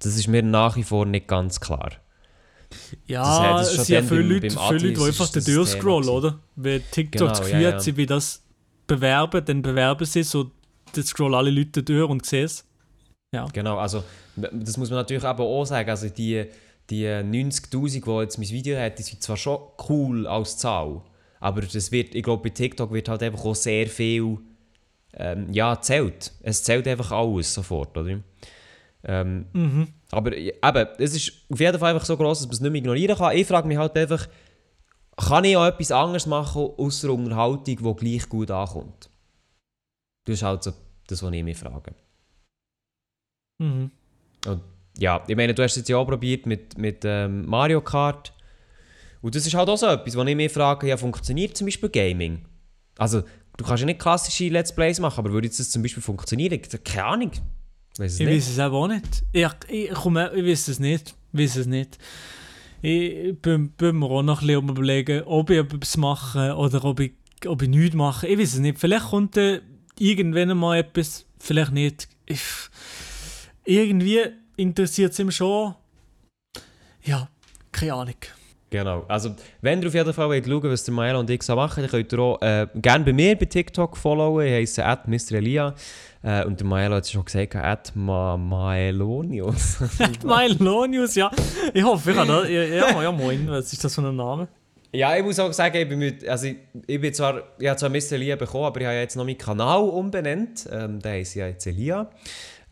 [0.00, 1.92] Das ist mir nach wie vor nicht ganz klar.
[3.06, 6.38] Ja, Das hat- das es sind ja viele Leute, viele Leute, die einfach durchscrollen, oder?
[6.56, 7.72] Wenn TikTok Genau, das ja, Gefühl ja.
[7.72, 8.42] hat, sie will das
[8.86, 10.50] bewerben, dann bewerben sie so,
[10.92, 12.64] dann scrollen alle Leute durch und sehen es.
[13.52, 14.02] Genau, also
[14.36, 16.44] das muss man natürlich aber auch sagen, also die,
[16.90, 21.02] die 90'000, die jetzt mein Video hat, die sind zwar schon cool als Zahl,
[21.40, 24.38] aber das wird, ich glaube bei TikTok wird halt einfach auch sehr viel,
[25.14, 26.32] ähm, ja, zählt.
[26.42, 28.20] Es zählt einfach alles sofort, oder?
[29.04, 29.88] Ähm, Mhm.
[30.12, 32.70] Aber ja, eben, es ist auf jeden Fall einfach so groß, dass man es nicht
[32.70, 33.36] mehr ignorieren kann.
[33.36, 34.28] Ich frage mich halt einfach,
[35.16, 39.08] kann ich auch etwas anderes machen, außer Unterhaltung, die gleich gut ankommt?
[40.26, 40.72] Das ist halt so
[41.06, 41.94] das, was ich mich frage.
[43.58, 43.90] Mhm.
[44.98, 48.32] Ja, ich meine, du hast es jetzt ja auch probiert mit, mit ähm, Mario Kart.
[49.20, 51.88] Und das ist halt auch so etwas, wo ich mich frage, ja, funktioniert zum Beispiel
[51.90, 52.44] Gaming?
[52.96, 53.22] Also,
[53.56, 56.52] du kannst ja nicht klassische Let's Plays machen, aber würde jetzt das zum Beispiel funktionieren?
[56.54, 57.30] Ich- Keine Ahnung.
[57.98, 59.22] Weiß es Ich weiß es auch nicht.
[59.32, 61.14] Ich, ich, komme, ich weiß es nicht.
[61.32, 61.98] Ich weiß es nicht.
[62.82, 67.12] Ich bin, mir auch noch ein bisschen überlegen, ob ich etwas mache oder ob ich,
[67.46, 68.26] ob ich nichts mache.
[68.26, 68.78] Ich weiß es nicht.
[68.78, 69.36] Vielleicht kommt
[69.98, 72.08] irgendwann mal etwas, vielleicht nicht.
[72.26, 72.42] Ich,
[73.64, 74.20] irgendwie
[74.56, 75.74] interessiert es ihm schon.
[77.02, 77.28] Ja,
[77.72, 78.14] keine Ahnung.
[78.68, 79.04] Genau.
[79.06, 81.82] Also, wenn ihr auf jeden Fall wollt schauen was der Maelo und ich so machen,
[81.82, 84.46] dann könnt ihr auch äh, gerne bei mir bei TikTok followen.
[84.46, 85.36] Ich heiße Mr.
[85.36, 85.74] Elia.
[86.26, 89.78] Äh, und der Maelo hat es schon gesagt, at Ma Maelonius.
[90.24, 91.30] Mylonius, ja.
[91.72, 92.48] Ich hoffe, ich habe das.
[92.48, 93.48] Ja, ja, ja, moin.
[93.48, 94.48] Was ist das für ein Name?
[94.92, 97.78] ja, ich muss auch sagen, ich bin, mit, also ich, ich bin zwar, ich habe
[97.78, 98.12] zwar Mr.
[98.12, 100.68] Elia bekommen, aber ich habe jetzt noch meinen Kanal umbenannt.
[100.72, 102.10] Ähm, der heisst ja jetzt Elia.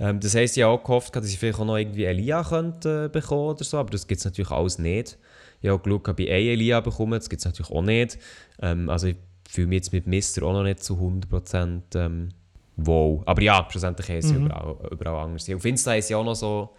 [0.01, 3.05] Ähm, das heisst, ich habe auch gehofft, dass ich vielleicht auch noch irgendwie Elia könnte,
[3.05, 5.17] äh, bekommen oder so, aber das gibt es natürlich alles nicht.
[5.61, 8.19] Ich habe auch geschaut, ob ich eine Elia bekomme, das gibt es natürlich auch nicht.
[8.61, 9.17] Ähm, also ich
[9.49, 12.31] fühle mich jetzt mit Mister auch noch nicht zu 100% ähm,
[12.77, 13.23] wow.
[13.27, 14.47] Aber ja, schlussendlich heisst sie Mhm.
[14.47, 15.49] überall, überall anders.
[15.51, 16.71] Auf Insta heisst sie auch noch so,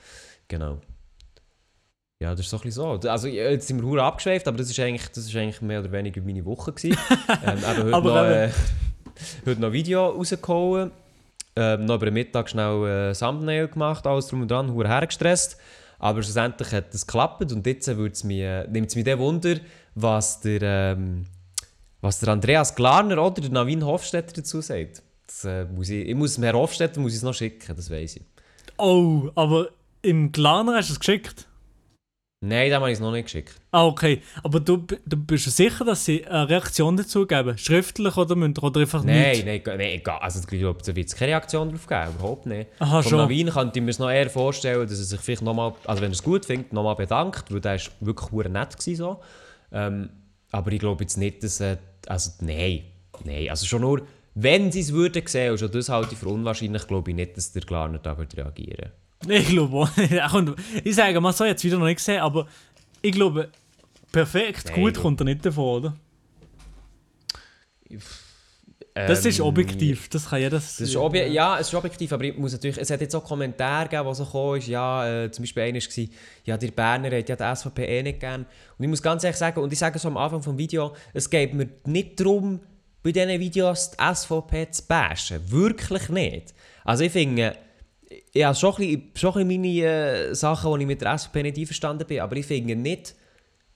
[0.47, 0.77] genau.
[2.19, 3.09] Ja, das ist so ein bisschen so.
[3.09, 5.91] Also jetzt sind wir hure abgeschweift, aber das ist eigentlich, das ist eigentlich mehr oder
[5.91, 6.97] weniger meine Woche gewesen.
[7.45, 8.49] ähm, heute, Aber noch, äh,
[9.45, 10.91] heute noch ein Video rausgehauen.
[11.57, 15.57] Ähm, noch über den Mittag schnell äh, Thumbnail gemacht, alles drum und dran, hure hergestresst.
[15.99, 19.55] Aber schlussendlich hat es geklappt und jetzt wird's nimmt es mich dann Wunder,
[19.93, 21.25] was der, ähm,
[22.01, 25.01] was der Andreas Glarner oder der Navin Hofstetter dazu sagt.
[25.27, 27.89] Das, äh, muss ich, ich muss dem Herrn Hofstetter muss ich es noch schicken, das
[27.89, 28.23] weiß ich.
[28.77, 29.69] Oh, aber
[30.01, 31.47] im Glaner hast du es geschickt?
[32.41, 33.59] Nein, den habe ich es noch nicht geschickt.
[33.71, 34.21] Ah, okay.
[34.43, 37.57] Aber du, du bist sicher, dass sie eine Reaktion dazu geben?
[37.57, 39.45] Schriftlich oder mündlich oder einfach Nein, nicht?
[39.45, 40.19] nein, nein, egal.
[40.19, 42.69] Also, ich glaube, da wird es keine Reaktion drauf geben, überhaupt nicht.
[42.77, 43.17] Aha, Von schon.
[43.19, 46.11] Navin könnte ich mir es noch eher vorstellen, dass er sich vielleicht nochmal, also wenn
[46.11, 49.19] er es gut findet, nochmal bedankt, weil der war wirklich nett gewesen, so.
[49.71, 50.09] Ähm,
[50.51, 52.83] aber ich glaube jetzt nicht, dass er, also nein,
[53.23, 54.01] nein, also schon nur,
[54.35, 57.35] wenn sie es würden sehen, und schon das halte ich für unwahrscheinlich, glaube ich nicht,
[57.37, 58.91] dass der Glarner da wird reagieren
[59.27, 60.31] Ich glaube auch.
[60.31, 62.45] Kommt- ich sage mal so, jetzt wieder noch nicht gesehen, aber
[63.01, 63.49] ich glaube,
[64.11, 65.95] perfekt Nein, gut kommt er nicht davon, oder?
[68.93, 72.23] Das ist Ähm, objektiv, das kann jeder Das ist obje ja, es ist objektiv, aber
[72.23, 75.31] ich muss natürlich, es hat jetzt auch Kommentare gegeben, die so gekommen ist, ja, äh,
[75.31, 76.05] zum Beispiel einer war,
[76.45, 78.45] ja, der Berner hat ja die SVP eh nicht gern.
[78.77, 81.29] Und ich muss ganz ehrlich sagen, und ich sage so am Anfang des Videos, es
[81.29, 82.61] geht mir nicht darum,
[83.05, 85.51] bei diesen Videos die SVP zu bashen.
[85.51, 86.55] Wirklich nicht.
[86.83, 87.55] Also ich finde,
[88.33, 91.59] ich habe schon ein bisschen, schon meine äh, Sachen, wo ich mit der SVP nicht
[91.59, 93.13] einverstanden bin, aber ich finde nicht,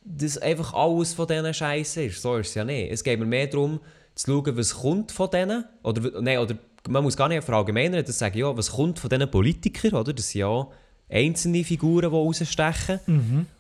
[0.04, 2.24] dass einfach alles von diesen Scheiße ist.
[2.24, 2.92] So ist es ja nicht.
[2.92, 3.80] Es geht mir mehr darum,
[4.16, 5.64] zu schauen, was kommt von denen.
[5.84, 9.30] Oder, nein, oder man muss gar nicht verallgemeinern, das sagen ja, was kommt von diesen
[9.30, 10.12] Politikern, oder?
[10.12, 10.68] Das ja
[11.12, 13.00] einzelne Figuren, die rausstechen.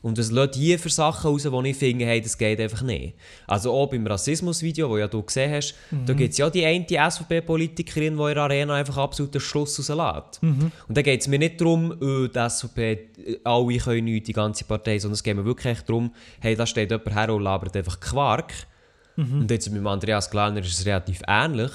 [0.02, 3.16] Und was lässt die für Sachen raus, die ich finde, hey, das geht einfach nicht.
[3.48, 5.74] Also auch beim Rassismus-Video, das ja du gesehen hast,
[6.06, 10.42] da gibt es ja die eine SVP-Politikerin, die in der Arena einfach absoluten Schluss rauslässt.
[10.88, 14.34] Und da geht es mir nicht darum, äh, die SVP, äh, alle können nichts, die
[14.34, 17.76] ganze Partei, sondern es geht mir wirklich darum, hey, da steht jemand her und labert
[17.76, 18.54] einfach Quark.
[19.40, 21.72] Und jetzt mit dem Andreas Glarner ist es relativ ähnlich.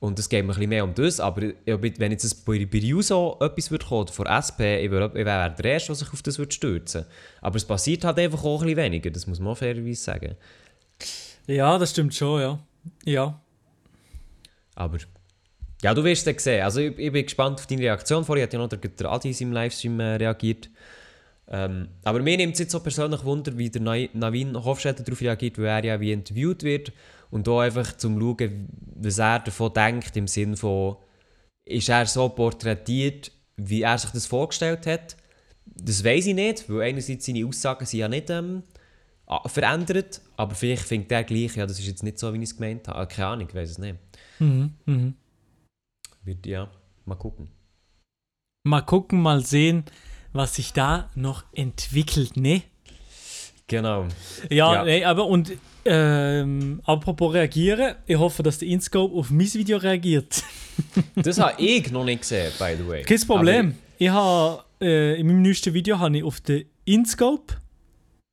[0.00, 1.18] Und es geht mir ein bisschen mehr um das.
[1.18, 5.64] Aber wenn jetzt bei, bei Juso etwas würde kommen, von SP, ich wäre wär der
[5.64, 7.04] Erste, der sich auf das würde stürzen
[7.40, 10.36] Aber es passiert halt einfach auch ein bisschen weniger, das muss man fairerweise sagen.
[11.46, 12.58] Ja, das stimmt schon, ja.
[13.04, 13.40] Ja.
[14.76, 14.98] Aber
[15.82, 16.62] ja, du wirst es sehen.
[16.62, 18.24] Also ich, ich bin gespannt auf deine Reaktion.
[18.24, 20.70] Vorher hat ja noch der, der Adi in seinem Livestream äh, reagiert.
[21.50, 25.58] Ähm, aber mir nimmt es jetzt so persönlich Wunder, wie der Navin Hofstetter darauf reagiert,
[25.58, 26.92] weil er ja wie interviewt wird.
[27.30, 30.96] Und da einfach zum schauen, was er davon denkt, im Sinne von,
[31.64, 35.16] ist er so porträtiert, wie er sich das vorgestellt hat?
[35.74, 38.62] das weiß ich nicht, weil einerseits seine Aussagen sind ja nicht ähm,
[39.46, 42.56] verändert, aber vielleicht findet er gleich, ja, das ist jetzt nicht so, wie ich es
[42.56, 42.98] gemeint habe.
[42.98, 43.98] Ah, Keine Ahnung, ich weiß es nicht.
[44.38, 45.14] Mhm, mhm.
[46.24, 46.70] Wird, ja,
[47.04, 47.48] mal gucken.
[48.64, 49.84] Mal gucken, mal sehen,
[50.32, 52.62] was sich da noch entwickelt, ne?
[53.66, 54.06] Genau.
[54.50, 54.84] Ja, Ja.
[54.84, 55.52] Nee, aber und
[55.84, 60.42] ähm, apropos reagieren, ich hoffe, dass der InScope auf mein Video reagiert.
[61.16, 63.02] Das habe ich noch nicht gesehen, by the way.
[63.02, 63.74] Kein Problem.
[63.98, 67.54] Ich habe äh, in meinem neuesten Video habe ich auf den InScope,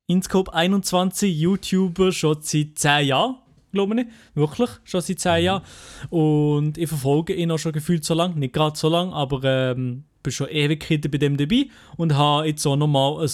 [0.06, 3.36] InScope 21 YouTuber schon seit 10 Jahren,
[3.72, 4.06] glaube ich.
[4.34, 5.62] Wirklich, schon seit 10 Jahren.
[6.10, 10.04] Und ich verfolge ihn auch schon gefühlt so lange, nicht gerade so lange, aber ähm,
[10.26, 13.30] bin schon Ewigkeiten bei dem dabei und habe jetzt auch nochmal ein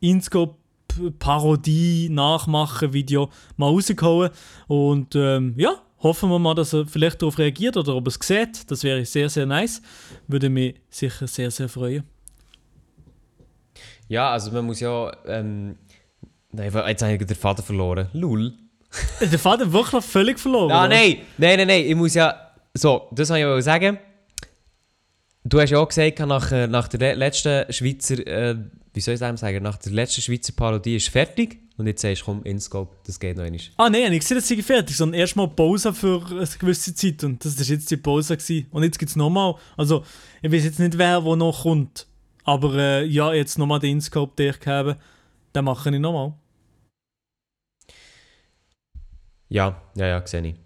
[0.00, 0.56] InScope
[1.18, 4.30] Parodie-Nachmachen-Video mal rausgehauen.
[4.68, 8.18] Und ähm, ja, hoffen wir mal, dass er vielleicht darauf reagiert oder ob er es
[8.22, 8.70] sieht.
[8.70, 9.82] Das wäre sehr, sehr nice.
[10.28, 12.04] Würde mich sicher sehr, sehr freuen.
[14.06, 15.12] Ja, also man muss ja.
[15.26, 15.76] Ähm,
[16.52, 18.06] nein, jetzt habe ich den Vater verloren.
[18.12, 18.54] Lul.
[19.20, 20.70] Der Vater wirklich völlig verloren.
[20.70, 22.52] Ah, nein, nein, nein, nein, ich muss ja.
[22.74, 23.98] So, das habe ich sagen.
[25.48, 28.18] Du hast ja auch gesagt, nach, äh, nach der le- letzten Schweizer.
[28.26, 28.56] Äh,
[28.92, 29.62] wie soll ich das sagen?
[29.62, 31.58] Nach der letzten Schweizer Parodie ist fertig.
[31.78, 33.60] Und jetzt sagst du, komm, InScope, das geht noch einmal.
[33.76, 37.22] Ah, nein, ich sehe, dass sie fertig sondern erstmal Pause für eine gewisse Zeit.
[37.24, 38.36] Und das war jetzt die Pause.
[38.36, 38.66] Gewesen.
[38.72, 39.54] Und jetzt gibt es nochmal.
[39.76, 40.04] Also,
[40.42, 42.06] ich weiß jetzt nicht, wer wo noch kommt.
[42.44, 44.98] Aber äh, ja, jetzt nochmal den InScope, den ich habe,
[45.54, 46.34] den mache ich nochmal.
[49.48, 50.56] Ja, ja, ja, sehe ich.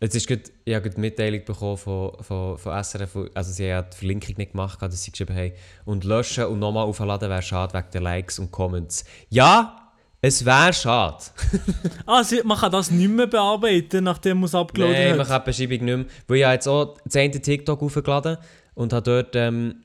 [0.00, 3.86] Jetzt ist gerade, ich habe die Mitteilung bekommen von, von, von SRF, also sie haben
[3.92, 5.52] die Verlinkung nicht gemacht, dass sie geschrieben haben,
[5.84, 9.04] und löschen und nochmal aufladen wäre schade wegen der Likes und Comments.
[9.28, 9.84] Ja,
[10.20, 11.22] es wäre schade.
[12.24, 15.28] Sie, man kann das nicht mehr bearbeiten, nachdem man es abgeladen Nein, man hat.
[15.28, 16.06] kann die Beschreibung nicht mehr.
[16.26, 18.38] Weil ich habe jetzt auch das eine TikTok aufgeladen
[18.72, 19.84] und habe dort ähm,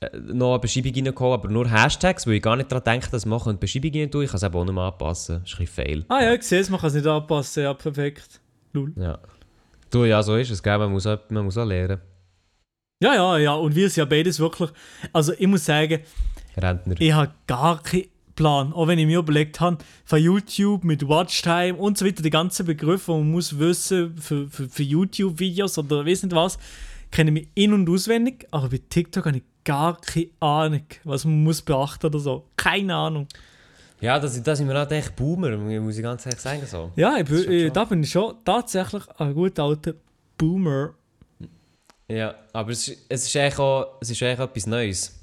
[0.00, 3.26] äh, noch eine Beschreibung reingehauen, aber nur Hashtags, weil ich gar nicht daran denke, dass
[3.26, 4.22] man die Beschreibung rein tun.
[4.22, 5.40] Ich kann es eben auch nicht mehr anpassen.
[5.42, 6.06] Das ist ein fail.
[6.08, 7.62] Ah ja, ich sehe es, man kann es nicht anpassen.
[7.62, 8.40] Ja, perfekt.
[8.72, 8.92] Lul.
[8.96, 9.18] Ja.
[9.90, 10.78] Du, ja, so ist es, gell?
[10.78, 12.00] Man muss auch, man muss auch lernen.
[13.02, 13.54] Ja, ja, ja.
[13.54, 14.70] Und wir sind ja beides wirklich.
[15.12, 16.00] Also, ich muss sagen,
[16.56, 16.94] Rentner.
[16.98, 18.04] ich habe gar keinen
[18.36, 18.72] Plan.
[18.72, 22.66] Auch wenn ich mir überlegt habe, von YouTube mit Watchtime und so weiter, die ganzen
[22.66, 26.58] Begriffe, die man muss wissen für, für, für YouTube-Videos oder weiß nicht was,
[27.10, 28.46] kenne ich mich in- und auswendig.
[28.50, 32.46] Aber bei TikTok habe ich gar keine Ahnung, was man muss beachten oder so.
[32.56, 33.26] Keine Ahnung.
[34.00, 36.62] Ja, das, das sind wir halt echt Boomer, muss ich ganz ehrlich sagen.
[36.66, 36.90] So.
[36.96, 37.68] Ja, ich, bin- schon so.
[37.70, 39.94] da bin ich schon tatsächlich ein guter alter
[40.38, 40.94] Boomer.
[42.08, 45.20] Ja, aber es, ist- es, ist eigentlich auch, es ist eigentlich etwas Neues.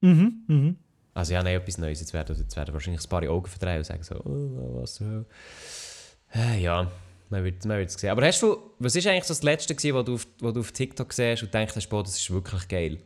[0.00, 0.76] Mhm, mhm.
[1.14, 2.00] Also ja, nein, etwas Neues.
[2.00, 5.06] Jetzt werden, jetzt werden wahrscheinlich ein paar Augen verdrehen und sagen so, oh, was zur
[5.06, 5.26] Hölle.
[6.34, 6.90] Äh, ja,
[7.30, 8.10] man wird man es sehen.
[8.10, 10.60] Aber hast du, was ist eigentlich so das Letzte gewesen, was du auf, was du
[10.60, 12.98] auf TikTok siehst und denkst, boah, das ist wirklich geil?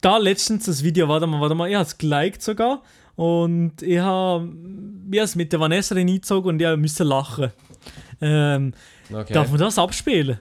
[0.00, 2.82] Da letztens das Video, warte mal, warte mal, ich habe es geliked sogar.
[3.16, 4.48] Und ich habe
[5.12, 7.50] es mit der Vanessa reingezogen und ich musste lachen.
[8.20, 8.72] Ähm,
[9.12, 9.32] Okay.
[9.32, 10.38] Darf man das abspielen?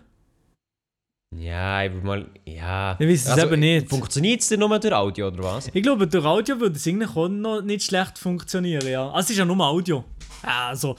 [1.35, 2.91] Ja, ich will mal, ja.
[2.99, 3.89] Also, Ich weiss es eben nicht.
[3.89, 5.69] Funktioniert es denn nur durch Audio oder was?
[5.73, 9.07] Ich glaube, durch Audio würde es auch noch nicht schlecht funktionieren, ja.
[9.09, 10.03] Also es ist ja nur Audio.
[10.43, 10.95] Also,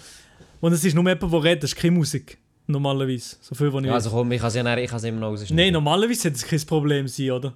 [0.61, 2.39] und es ist nur jemand, der redet, das ist keine Musik.
[2.67, 3.37] Normalerweise.
[3.41, 4.05] So viel, was ich Ja, weiß.
[4.07, 5.57] also komm, ich kann es ja nachher- ich kann es immer noch rausschneiden.
[5.57, 7.55] Nein, normalerweise sollte es kein Problem sein, oder?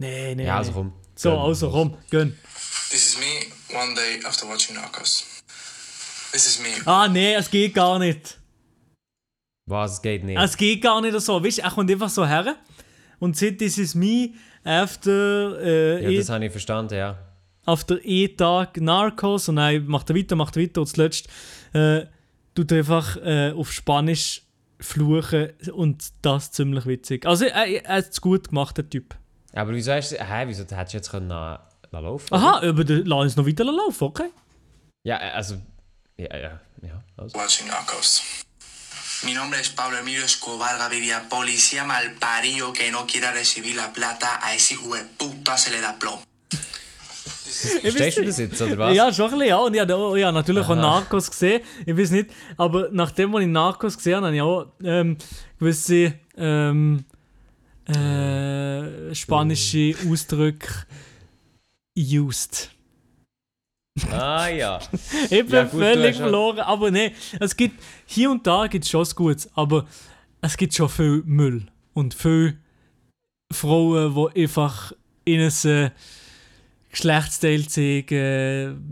[0.00, 0.46] Nein, nein.
[0.46, 0.74] Ja, also nein.
[0.74, 0.92] komm.
[1.16, 2.36] So, also komm, gönn.
[2.90, 5.24] This is me one day after watching Narcos.
[6.32, 6.68] This is me.
[6.86, 8.38] Ah, nee, es geht gar nicht.
[9.66, 10.38] Was, es geht nicht.
[10.40, 11.42] Es geht gar nicht so.
[11.42, 12.56] Weißt du, er kommt einfach so her
[13.18, 14.30] und sagt, this is me
[14.64, 17.18] after, äh, ja, e- das habe ich verstanden, ja.
[17.66, 21.28] after E-Tag Narcos und dann macht er weiter, macht er weiter und zuletzt
[21.72, 22.06] äh,
[22.54, 24.42] tut er einfach äh, auf Spanisch
[24.80, 27.26] fluchen und das ziemlich witzig.
[27.26, 29.16] Also er, er hat es gut gemacht, der Typ.
[29.58, 32.84] Aber wieso hast du, hä, wieso hättest du jetzt können äh, la- laufen Aha, aber
[32.84, 34.28] der lass uns noch weiter laufen, okay?
[35.04, 35.54] Ja, äh, also,
[36.16, 37.02] ja, ja, ja.
[37.16, 38.22] Watching Narcos.
[39.24, 44.38] Mi nombre es Pablo Emilio Escobar Gaviria, policía malparido que no quiera recibir la plata,
[44.40, 46.22] a ese hijo de puta se le da plomo.
[47.82, 48.94] Verstehst du das jetzt, oder was?
[48.94, 49.56] Ja, schon ein bisschen, ja.
[49.56, 51.62] Und ich habe auch- ich habe natürlich auch Narcos gesehen.
[51.84, 55.16] Ich weiß nicht, aber nachdem als ich Narcos gesehen habe, habe ich auch ähm,
[55.58, 57.04] gewisse ähm,
[57.88, 60.68] äh, spanische Ausdrücke
[61.96, 62.70] used.
[64.12, 64.78] Ah, ja.
[65.24, 66.60] Ich bin Ja, gut, völlig hast ja- verloren.
[66.60, 69.86] Aber nein, es gibt hier und da gibt es schon was Gutes, aber
[70.40, 72.56] es gibt schon viel Müll und viele
[73.52, 74.92] Frauen, die einfach
[75.24, 75.90] in ein
[76.98, 78.14] Geschlechtsteil zeigen,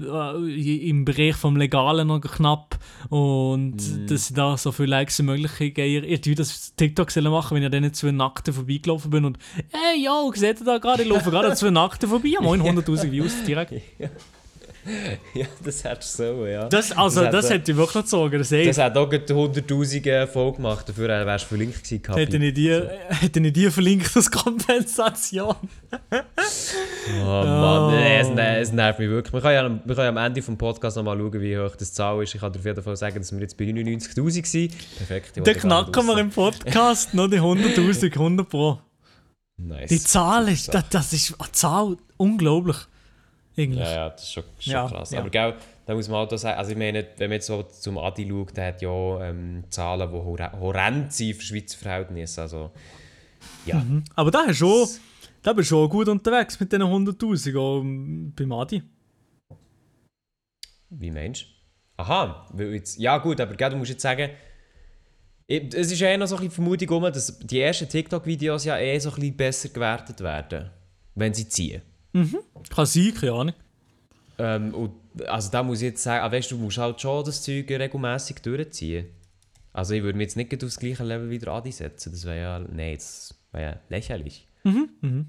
[0.03, 4.07] äh, im Bereich vom Legalen noch knapp und Mhm.
[4.07, 6.07] dass sie da so viele Likes wie möglich geben.
[6.09, 9.39] Ich würde das TikTok machen, wenn ich dann zwei Nackten vorbeigelaufen bin und
[9.73, 11.03] «Hey, yo, seht ihr da gerade?
[11.03, 13.75] Ich laufe gerade zwei Nackten vorbei, moin, 100'000 Views direkt.»
[15.35, 16.69] ja, das hättest du so, ja.
[16.69, 18.39] Das, also, Das das, hätte ich wirklich gezogen.
[18.39, 22.03] Das, Das hat auch gerade 100'000 Folge gemacht, dafür wärst du verlinkt gewesen.
[22.03, 22.21] Kapi.
[22.21, 25.57] hätte ich dir, hätte ich dir verlinkt als Kompensation.
[26.11, 28.29] Oh Mann, nee, es,
[28.69, 29.33] es nervt mich wirklich.
[29.33, 31.93] Wir können, ja, wir können ja am Ende des Podcasts nochmal schauen, wie hoch das
[31.93, 32.35] Zahl ist.
[32.35, 34.79] Ich kann dir auf jeden Fall sagen, dass wir jetzt bei 99'000 waren.
[34.99, 35.33] Perfekt.
[35.37, 38.79] Dann knacken wir im Podcast noch die 100'000, 100 Pro.
[39.59, 39.89] Nice.
[39.89, 42.77] Die Zahl ist, das, das ist eine Zahl unglaublich.
[43.59, 43.79] Eigentlich.
[43.81, 45.11] Ja, ja, das ist schon, schon Ja, krass.
[45.13, 45.21] ja.
[45.21, 45.55] Aber gell,
[45.87, 48.29] da muss man auch da sagen, also ich meine, wenn man jetzt so zum Adi
[48.29, 52.43] schaut, der hat ja ähm, Zahlen, die hor- horrend sind für Schweizer Verhältnisse.
[52.43, 52.71] Also,
[53.65, 53.83] ja.
[54.15, 54.87] Aber da ist schon,
[55.43, 58.83] da bist du schon gut unterwegs mit diesen 100'000 auch ähm, beim Adi.
[60.91, 62.03] Wie meinst du?
[62.03, 64.31] Aha, jetzt, ja gut, aber gell, du musst jetzt sagen,
[65.49, 68.77] es ist ja eh noch so ein bisschen die Vermutung dass die ersten TikTok-Videos ja
[68.79, 70.71] eh so ein bisschen besser gewertet werden,
[71.15, 71.81] wenn sie ziehen.
[72.71, 73.55] Kann sein, keine Ahnung.
[74.39, 74.93] Ähm, und,
[75.27, 77.71] also da muss ich jetzt sagen, ah, weißt, du du musst halt schon das Zeug
[77.71, 79.07] regelmäßig durchziehen.
[79.73, 82.59] Also ich würde mich jetzt nicht aufs gleiche Level wieder Adi setzen, das wäre ja,
[82.59, 84.47] nein, das wäre ja lächerlich.
[84.65, 85.27] Mhm, mhm.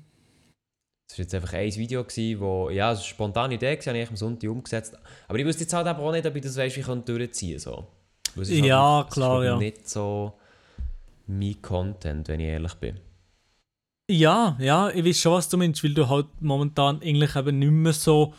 [1.08, 3.90] Das war jetzt einfach ein Video, gewesen, wo, ja, es war eine spontane Idee, gewesen,
[3.90, 4.98] habe ich am Sonntag umgesetzt.
[5.28, 7.60] Aber ich wusste jetzt halt auch nicht, ob ich das weißt, wie ich kann durchziehen
[7.62, 7.86] kann.
[8.36, 8.42] So.
[8.42, 9.58] Ist Ja, ist klar, halt ja.
[9.58, 10.34] nicht so
[11.28, 13.00] mein Content, wenn ich ehrlich bin.
[14.10, 17.72] Ja, ja, ich weiß schon, was du meinst, weil du halt momentan eigentlich eben nicht
[17.72, 18.34] mehr so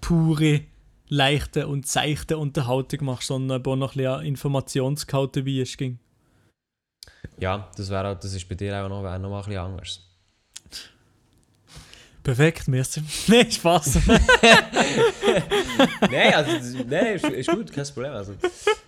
[0.00, 0.62] pure,
[1.08, 5.78] leichte und seichte Unterhaltung machst, sondern eben auch noch ein bisschen Informationsgehalt dabei ist.
[5.78, 5.98] ging.
[7.38, 10.11] Ja, das, auch- das ist bei dir auch noch, wäre noch ein bisschen anders.
[12.22, 13.02] Perfekt, merci.
[13.26, 13.98] Nein, Spaß.
[16.10, 16.50] Nein, also,
[16.86, 18.12] nein, ist, ist gut, kein Problem.
[18.12, 18.34] Also,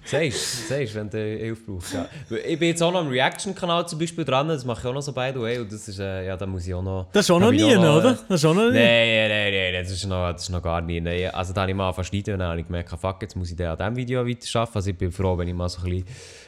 [0.05, 1.95] sagst sagst, wenn du Hilfe brauchst.
[1.95, 2.09] Ja.
[2.47, 5.01] Ich bin jetzt auch noch am Reaction-Kanal zum Beispiel dran, das mache ich auch noch
[5.01, 5.59] so by the way.
[5.59, 7.09] Und das ist, äh, ja, da muss ich auch noch.
[7.13, 8.19] Das ist auch noch nie, noch, oder?
[8.29, 8.79] Das ist auch noch nie.
[8.79, 11.01] Nein, nein, nein, nein, das ist noch, das ist noch gar nie.
[11.01, 11.35] Nein.
[11.35, 13.37] Also da habe ich mal angefangen zu schneiden und dann habe ich gemerkt, fuck, jetzt
[13.37, 14.77] muss ich an diesem Video weiter arbeiten.
[14.77, 16.05] Also ich bin froh, wenn ich mal so ein bisschen,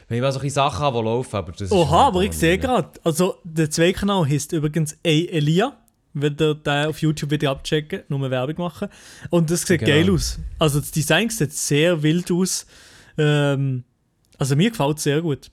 [0.07, 1.35] wenn ich mal so ein bisschen Sachen habe, die laufen.
[1.35, 5.09] Aber das Oha, halt aber ich sehe gerade, also der zweite Kanal heißt übrigens A.
[5.09, 5.73] Elia.
[6.21, 8.89] Wenn ihr den auf YouTube wieder abchecken, nur Werbung machen.
[9.29, 9.91] Und das sieht Genau.
[9.91, 10.39] geil aus.
[10.59, 12.65] Also das Design sieht sehr wild aus.
[13.17, 13.83] Ähm,
[14.37, 15.49] also mir gefällt es sehr gut.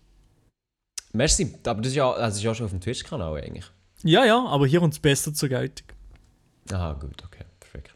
[1.12, 3.64] Merci, aber das ist ja, das ist ja schon auf dem Twitch-Kanal eigentlich.
[4.02, 5.86] Ja, ja, aber hier uns besser zur Geltung.
[6.72, 7.94] Aha, gut, okay, perfekt.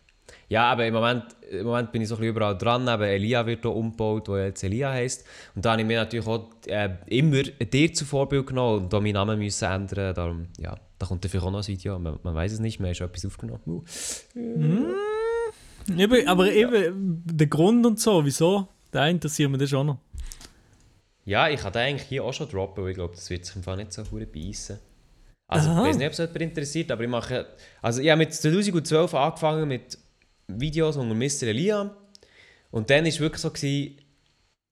[0.48, 2.86] Ja, aber im Moment, im Moment bin ich so ein bisschen überall dran.
[2.88, 5.26] Eben Elia wird hier umgebaut, wo jetzt Elia heisst.
[5.54, 9.00] Und da habe ich mir natürlich auch äh, immer dir zu Vorbild genommen und da
[9.00, 10.14] meinen Namen müssen ändern.
[10.14, 11.98] Darum, ja, da kommt vielleicht auch noch ein Video.
[11.98, 13.60] Man, man weiß es nicht, man hat schon etwas aufgenommen.
[13.66, 14.94] Uh.
[15.96, 19.98] Eben, aber eben der Grund und so, wieso, da interessiert mich das schon noch.
[21.24, 23.56] Ja, ich kann den eigentlich hier auch schon droppen, weil ich glaube, das wird sich
[23.56, 24.78] im Fall nicht so verdammt beißen.
[25.46, 25.82] Also, Aha.
[25.82, 27.46] ich weiß nicht, ob es jemand interessiert, aber ich mache.
[27.80, 29.98] Also, ich habe mit 2012 angefangen mit
[30.46, 31.48] Videos unter Mr.
[31.48, 31.94] Elia.
[32.70, 33.98] Und dann war es wirklich so, gewesen,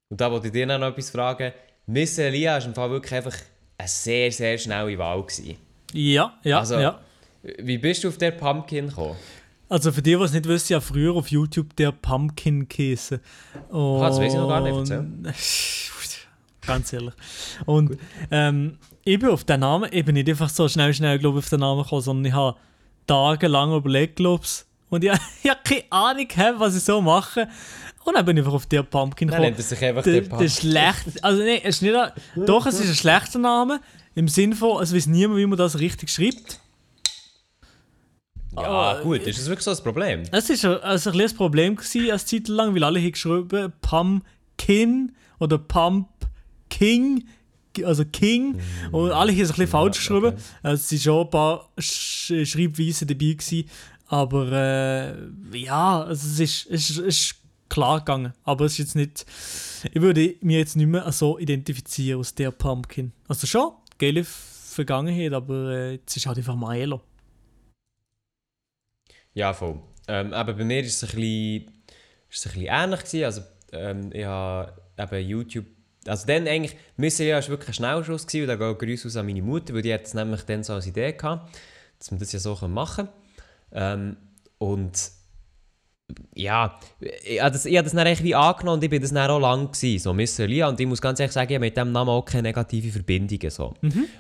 [0.09, 1.53] und da wollte ich dir noch etwas fragen:
[1.87, 2.25] Mr.
[2.25, 3.37] Elia war im Fall wirklich einfach
[3.79, 5.23] eine sehr, sehr schnelle Wahl.
[5.23, 5.57] Gewesen.
[5.93, 7.01] Ja, ja, Also- ja.
[7.59, 9.15] Wie bist du auf der Pumpkin gekommen?
[9.69, 13.21] Also für die, die es nicht wissen, ja früher auf YouTube der Pumpkin-Käse.
[13.73, 15.35] Ah, das weiss ich noch gar nicht, Und-
[16.67, 17.15] Ganz ehrlich.
[17.65, 17.97] Und
[18.33, 21.39] ähm, ich bin auf den Namen, ich bin nicht einfach so schnell, schnell glaub, ich,
[21.45, 22.57] auf den Namen gekommen, sondern ich habe
[23.07, 24.67] tagelang überlegt, glaub's.
[24.91, 25.13] Und ich,
[25.45, 27.49] ich habe keine Ahnung, hä, was ich so mache.
[28.05, 29.51] Und dann bin ich einfach auf der Pumpkin Dann gekommen.
[29.51, 30.49] nennt er sich einfach Der, der der Pumpkin.
[30.51, 32.13] schlecht, also nee, es ist nicht, ein-
[32.47, 33.81] doch, es ist ein schlechter Name.
[34.17, 36.59] Im Sinn von, es weiß niemand, wie man das richtig schreibt.
[38.57, 40.23] Ja, Oh, gut, ist das wirklich so das Problem?
[40.33, 43.73] Es war also ein bisschen ein Problem gewesen, eine Zeit lang, weil alle haben geschrieben
[43.83, 47.29] Pumpkin oder Pumpking,
[47.85, 48.59] also King.
[48.91, 50.29] Und alle haben es ein bisschen falsch geschrieben.
[50.29, 50.37] okay.
[50.63, 53.35] Also, es waren schon ein paar Sch Schreibweisen dabei.
[53.35, 53.69] Gewesen.
[54.07, 57.35] Aber äh, ja, also es ist, es, ist, es ist
[57.69, 58.33] klar gegangen.
[58.45, 59.27] Aber es ist jetzt nicht.
[59.93, 63.13] Ich würde mich jetzt nicht mehr so identifizieren aus der Pumpkin.
[63.29, 67.01] Also schon, geile Vergangenheit, aber äh, jetzt ist halt einfach Maelo.
[69.35, 69.81] Ja, voll.
[70.09, 71.11] Ähm, aber bei mir war es ein
[72.29, 73.01] bisschen, ähnlich.
[73.01, 73.25] Gewesen.
[73.25, 75.67] Also, ähm, ich habe eben YouTube.
[76.07, 77.25] Also, dann eigentlich, Mr.
[77.25, 78.27] Ja war wirklich ein Schnellschuss.
[78.27, 80.63] Gewesen, und da geht Grüße aus an meine Mutter, weil die hat es nämlich dann
[80.63, 81.59] so als Idee gehabt,
[81.99, 83.09] dass wir das ja so machen
[83.73, 84.17] können.
[84.17, 84.17] Ähm,
[84.59, 85.11] und
[86.35, 89.31] ja, ich habe das, ich hab das dann wie angenommen und ich bin das dann
[89.31, 90.45] auch lang gewesen, so Mr.
[90.45, 90.69] Elia.
[90.69, 93.51] Und ich muss ganz ehrlich sagen, ich habe mit dem Namen auch keine negative Verbindungen.
[93.51, 93.75] So.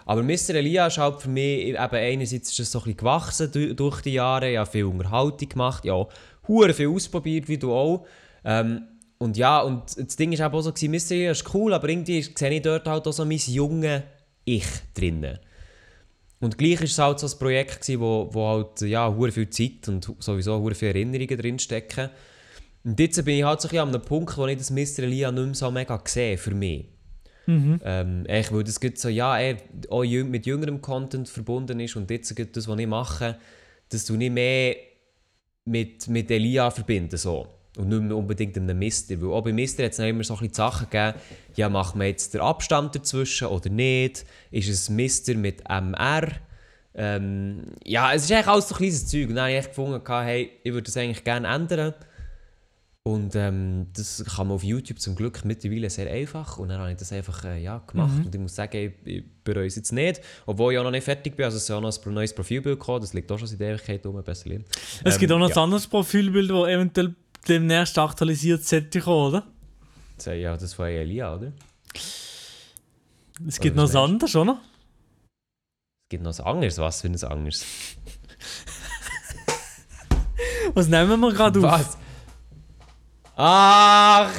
[0.04, 0.54] Aber Mr.
[0.54, 4.00] Elia ist halt für mich, eben einerseits ist es so ein bisschen gewachsen durch, durch
[4.00, 6.06] die Jahre, ich habe viel Unterhaltung gemacht, ja,
[6.48, 8.06] hure viel ausprobiert, wie du auch.
[8.44, 8.86] Ähm,
[9.18, 11.14] und ja, und das Ding ist auch so, gewesen, Mr.
[11.14, 14.04] Elia ist cool, aber irgendwie sehe ich dort halt auch so mein junge
[14.44, 15.38] Ich drinnen.
[16.46, 19.50] Und gleich war es halt so ein Projekt, gewesen, wo, wo halt ja, hure viel
[19.50, 22.08] Zeit und sowieso hure viele Erinnerungen drinstecken.
[22.84, 25.02] Und jetzt bin ich halt so ein an einem Punkt, wo ich das Mr.
[25.02, 26.86] Elia nicht mehr so mega sehe für mich.
[27.84, 29.56] Ähm, echt, weil das gibt so, ja, er
[29.90, 33.38] auch mit jüngerem Content verbunden ist und jetzt gibt das, was ich mache,
[33.88, 34.76] das du nicht mehr
[35.64, 37.48] mit, mit Elia verbinden so.
[37.76, 39.20] Und nicht mehr unbedingt einem Mister.
[39.20, 41.18] Weil auch bei Mister hat es immer so ein bisschen Sachen gegeben,
[41.56, 44.24] ja, macht man jetzt den Abstand dazwischen oder nicht?
[44.50, 46.28] Ist es Mister mit MR?
[46.94, 49.28] Ähm, ja, es ist eigentlich alles so kleines Zeug.
[49.28, 51.94] Und dann habe ich gefunden, hey, ich würde das eigentlich gerne ändern.
[53.02, 56.58] Und ähm, das kann man auf YouTube zum Glück mittlerweile sehr einfach.
[56.58, 58.24] Und dann habe ich das einfach äh, ja, gemacht.
[58.24, 60.20] Und ich muss sagen, ich, ich bereue es jetzt nicht.
[60.44, 61.44] Obwohl ich auch noch nicht fertig bin.
[61.44, 63.02] Also es auch noch ein neues Profilbild gekommen.
[63.02, 64.64] Das liegt auch schon seit Ewigkeit rum, besser lieb.
[65.04, 65.54] Es Ähm, gibt auch noch ja.
[65.54, 67.14] ein anderes Profilbild, das eventuell
[67.48, 70.34] demnächst aktualisiert sollte kommen, oder?
[70.34, 71.52] Ja, das war Elia, oder?
[73.46, 74.58] Es gibt Oder noch was anderes, oder?
[76.04, 76.78] Es gibt noch ein anderes.
[76.78, 77.64] Was für ein anderes?
[80.74, 81.64] Was nehmen wir gerade auf?
[81.64, 81.98] Was?
[83.36, 84.30] Ach,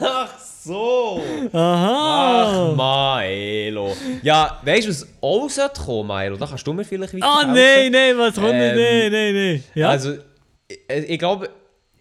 [0.00, 1.20] ach so.
[1.52, 2.70] Aha!
[2.72, 3.94] Ach, Maelo.
[4.22, 6.36] Ja, weißt du, was auch sollte kommen, Maelo?
[6.36, 8.90] Da kannst du mir vielleicht weiter Ah, nein, nein, was kommt Ähm, nicht?
[8.90, 9.64] Nein, nein, nein.
[9.74, 9.90] Ja.
[9.90, 10.16] Also,
[10.68, 11.50] ich, ich glaube,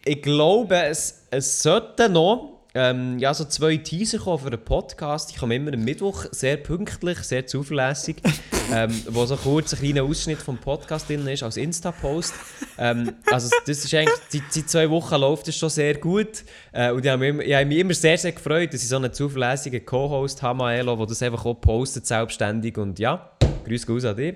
[0.05, 5.31] ich glaube es, es sollten noch ähm, ja, so zwei Teaser kommen für den Podcast.
[5.31, 8.17] Ich komme immer am Mittwoch, sehr pünktlich, sehr zuverlässig,
[8.73, 12.33] ähm, wo so kurz ein kleiner Ausschnitt vom Podcast drin ist, als Insta-Post.
[12.77, 16.43] Ähm, also das ist eigentlich, die, die zwei Wochen läuft es schon sehr gut.
[16.73, 18.89] Äh, und ich habe, mich immer, ich habe mich immer sehr, sehr gefreut, dass ich
[18.89, 22.77] so einen zuverlässigen Co-Host habe, Maelo, der das einfach auch postet, selbstständig.
[22.77, 23.31] Und ja,
[23.63, 24.35] grüß Gott an dich.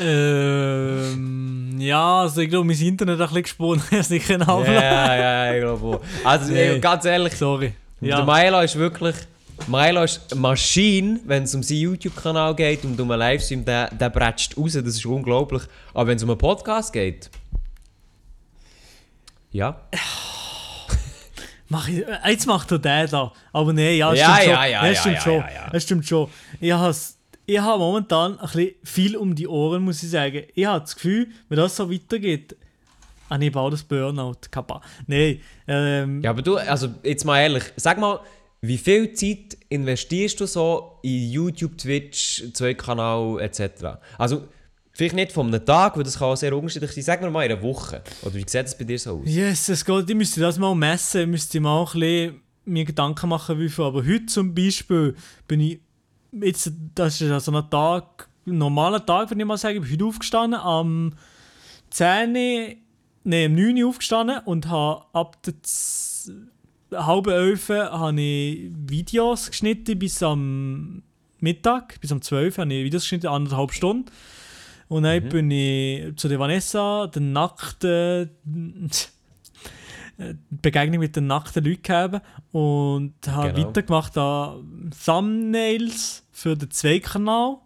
[0.00, 3.82] Ähm, ja, also ich glaube, mein Internet hat ein bisschen gesponnen.
[3.90, 6.00] Ich es nicht genau Ja, ja, ich glaube auch.
[6.24, 6.78] Also Nee.
[6.78, 7.72] ganz ehrlich, Sorry.
[8.00, 8.24] der Ja.
[8.24, 9.16] Milo ist wirklich.
[9.66, 13.88] Milo ist eine Maschine, wenn es um seinen YouTube-Kanal geht und um einen Livestream, der,
[13.94, 15.62] der bretscht raus, das ist unglaublich.
[15.94, 17.30] Aber wenn es um einen Podcast geht.
[19.50, 19.80] Ja.
[21.70, 23.32] Mach ich, äh, jetzt macht er den da.
[23.52, 24.70] Aber nein, ja, Ja, stimmt ja, schon.
[24.70, 25.34] ja, das ja, stimmt ja, schon.
[25.40, 25.70] ja, ja.
[25.72, 26.28] Das stimmt schon.
[26.60, 26.94] Ich habe
[27.48, 30.42] ich habe momentan ein bisschen viel um die Ohren, muss ich sagen.
[30.54, 32.54] Ich habe das Gefühl, wenn das so weitergeht,
[33.30, 34.36] ah, ich baue das Burnout.
[34.50, 34.82] Kappa.
[35.06, 38.20] Nein, ähm, Ja, aber du, also jetzt mal ehrlich, sag mal,
[38.60, 43.96] wie viel Zeit investierst du so in YouTube, Twitch, Zwei-Kanal etc.?
[44.18, 44.46] Also,
[44.92, 47.04] vielleicht nicht von einem Tag, weil das kann auch sehr unterschiedlich sein.
[47.04, 48.02] Sag mir mal in einer Woche.
[48.20, 49.22] Oder wie sieht das bei dir so aus?
[49.24, 50.10] Yes, es geht.
[50.10, 53.84] Ich müsste das mal messen, ich müsste mal ein bisschen mir Gedanken machen, wie viel.
[53.84, 55.14] Aber heute zum Beispiel
[55.46, 55.80] bin ich,
[56.32, 59.92] jetzt, das ist also ein Tag, ein normaler Tag, würde ich mal sagen, ich bin
[59.92, 61.12] heute aufgestanden, am
[61.90, 69.50] 10, nein, am 9 Uhr aufgestanden und habe ab der halben 11 habe ich Videos
[69.50, 71.02] geschnitten bis am
[71.40, 74.10] Mittag, bis am 12 habe ich Videos geschnitten, anderthalb Stunden.
[74.88, 75.28] Und dann Mhm.
[75.28, 78.30] bin ich zu der Vanessa, der nackten
[80.50, 83.68] Begegnung mit den nackten Leuten gehabt und habe Genau.
[83.68, 87.58] weitergemacht an Thumbnails für den Zweikanal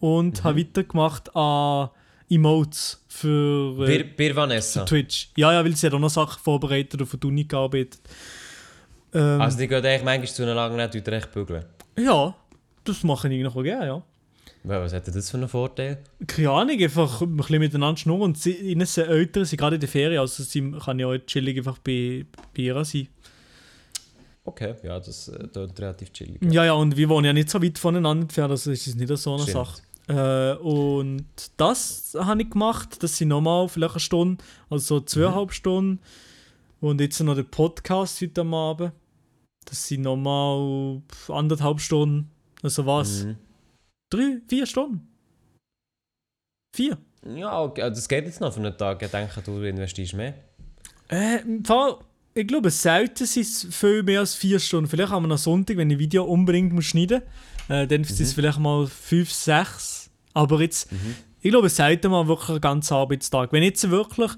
[0.00, 0.44] und Mhm.
[0.44, 1.90] habe weitergemacht an
[2.30, 4.84] Emotes für äh, Bir, Bir Vanessa.
[4.84, 5.28] Twitch.
[5.36, 8.00] Ja, ja, weil sie hat auch noch Sachen vorbereitet und für die Uni gearbeitet.
[9.12, 11.64] Ähm, Also die geht eigentlich manchmal zu einer langen nicht recht bügeln.
[11.98, 12.34] ja,
[12.84, 14.02] das mache ich auch gerne, ja.
[14.66, 15.98] Was hat denn das für einen Vorteil?
[16.26, 18.22] Keine Ahnung, einfach ein bisschen miteinander schnurren.
[18.22, 21.18] Und sie, ihnen sind Eltern, sind gerade in der Ferien, also sie kann ja auch
[21.26, 22.24] chillig einfach bei,
[22.56, 23.08] bei ihr sein.
[24.46, 26.38] Okay, ja, das äh, klingt relativ chillig.
[26.42, 29.14] Ja, ja, und wir wohnen ja nicht so weit voneinander entfernt, also ist es nicht
[29.16, 29.54] so eine Stimmt.
[29.54, 29.82] Sache.
[30.06, 31.26] Äh, und
[31.58, 36.00] das habe ich gemacht, das sind nochmal vielleicht eine Stunde, also so zweieinhalb Stunden.
[36.80, 38.92] Und jetzt noch der Podcast heute am Abend.
[39.64, 42.30] Das sind nochmal anderthalb Stunden.
[42.62, 43.24] Also was?
[43.24, 43.36] Mhm.
[44.10, 45.08] Drei, vier Stunden?
[46.74, 46.98] Vier?
[47.24, 49.02] Ja, okay, also das geht jetzt noch für einen Tag.
[49.02, 50.34] Ich denke, du investierst mehr.
[51.08, 51.96] Äh, im Fall,
[52.34, 54.88] ich glaube, selten sind es viel mehr als vier Stunden.
[54.88, 57.22] Vielleicht haben wir noch Sonntag, wenn ich Video unbedingt muss schneiden
[57.68, 57.76] muss.
[57.76, 60.10] Äh, dann sind es vielleicht mal fünf, sechs.
[60.34, 60.88] Aber jetzt,
[61.40, 63.52] ich glaube, selten mal wirklich einen ganzen Arbeitstag.
[63.52, 64.32] Wenn jetzt wirklich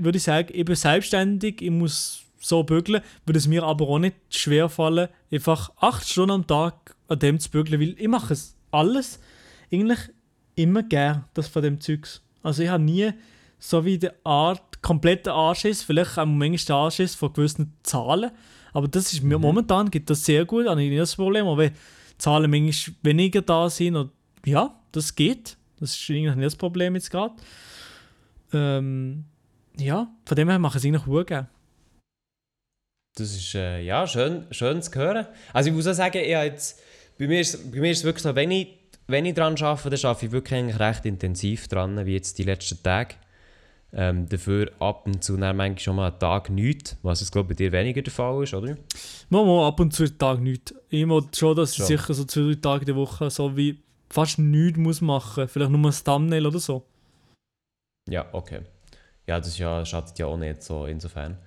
[0.00, 3.98] würde ich sagen, ich bin selbstständig, ich muss so bügeln, würde es mir aber auch
[3.98, 8.32] nicht schwer fallen, einfach acht Stunden am Tag an dem zu bügeln, weil ich mache
[8.32, 9.20] es alles
[9.72, 9.98] eigentlich
[10.54, 12.22] immer gern, das von dem Zeugs.
[12.42, 13.10] Also ich habe nie
[13.58, 18.30] so wie die Art kompletter Anschiss, vielleicht auch manchmal der Anschiss von gewissen Zahlen.
[18.72, 19.28] Aber das ist Mhm.
[19.30, 21.46] mir momentan geht das sehr gut, habe ich nicht das Problem.
[21.46, 21.72] Aber wenn
[22.18, 24.10] Zahlen manchmal weniger da sind, oder,
[24.44, 25.56] ja, das geht.
[25.80, 27.34] Das ist eigentlich nicht das Problem jetzt gerade.
[28.52, 29.24] Ähm,
[29.78, 31.48] ja, von dem her machen sie eigentlich gut gerne.
[33.16, 35.26] Das ist äh, ja, schön, schön zu hören.
[35.52, 36.80] Also ich muss auch sagen, ich jetzt,
[37.18, 38.68] bei, mir ist, bei mir ist es wirklich so, wenn ich,
[39.06, 42.42] wenn ich daran arbeite, dann arbeite ich wirklich eigentlich recht intensiv dran, wie jetzt die
[42.42, 43.14] letzten Tage.
[43.96, 47.52] Ähm, dafür ab und zu dann manchmal schon mal einen Tag nichts, was es glaube
[47.52, 48.76] ich bei dir weniger der Fall ist, oder?
[49.28, 50.74] Mal, mal ab und zu einen Tag nichts.
[50.88, 51.86] Ich will schon, dass ich Schon.
[51.86, 53.78] sicher so zwei, drei Tage in der Woche so wie
[54.10, 55.46] fast nichts muss machen.
[55.46, 56.84] Vielleicht nur ein Thumbnail oder so.
[58.10, 58.62] Ja, okay.
[59.28, 61.38] Ja, das ist ja, schadet ja auch nicht so insofern.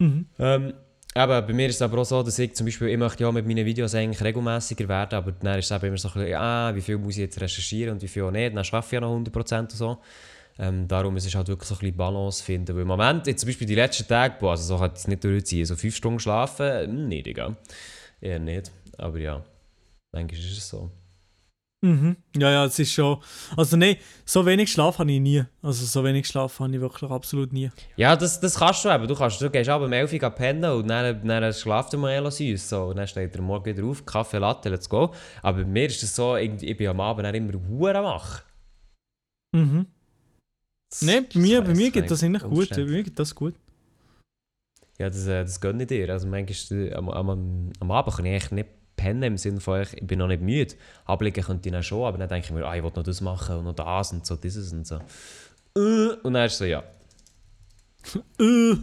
[0.00, 0.26] Mhm.
[0.40, 0.74] Ähm,
[1.14, 3.30] aber bei mir ist es aber auch so, dass ich zum Beispiel, ich möchte ja
[3.30, 6.34] mit meinen Videos eigentlich regelmäßiger werden, aber dann ist es eben immer so ein bisschen,
[6.34, 8.92] ah, wie viel muss ich jetzt recherchieren und wie viel auch nicht, dann schaffe ich
[8.92, 9.98] ja noch 100% und so.
[10.58, 13.40] Ähm, darum ist es halt wirklich so ein bisschen Balance finden, weil im Moment, jetzt
[13.40, 16.20] zum Beispiel die letzten Tage, boah, also so kann es nicht durchziehen, so 5 Stunden
[16.20, 17.56] schlafen, hm, nicht, Digga.
[18.20, 19.44] Eher nicht, aber ja,
[20.12, 20.90] manchmal ist es so.
[21.84, 22.16] Mhm.
[22.34, 23.18] Ja, ja, es ist schon.
[23.58, 25.44] Also, nein, so wenig Schlaf habe ich nie.
[25.60, 27.70] Also, so wenig Schlaf habe ich wirklich absolut nie.
[27.96, 29.06] Ja, das, das kannst du eben.
[29.06, 32.30] Du, kannst, du gehst aber um 11 Uhr pennen und dann, dann schlaft er mal
[32.30, 32.70] süß.
[32.70, 32.84] So.
[32.84, 35.12] Und dann steht er Morgen wieder auf, Kaffee, Latte, let's go.
[35.42, 38.42] Aber bei mir ist es so, irgendwie, ich bin am Abend dann immer Huren wach.
[39.52, 39.84] Mhm.
[41.02, 42.70] Nein, bei mir, bei mir geht das eigentlich gut.
[42.70, 43.54] Bei mir geht das gut.
[44.98, 46.08] Ja, das, äh, das gönne ich dir.
[46.08, 49.82] Also manchmal, äh, am, am, am Abend kann ich eigentlich nicht pennen im Sinne von,
[49.82, 50.74] ich, ich bin noch nicht müde.
[51.04, 53.20] Ablegen könnte ich dann schon, aber dann denke ich mir, ah, ich will noch das
[53.20, 54.96] machen und noch das und so, dieses und so.
[55.76, 56.82] Äh, Und dann ist so, ja.
[58.38, 58.74] Äh,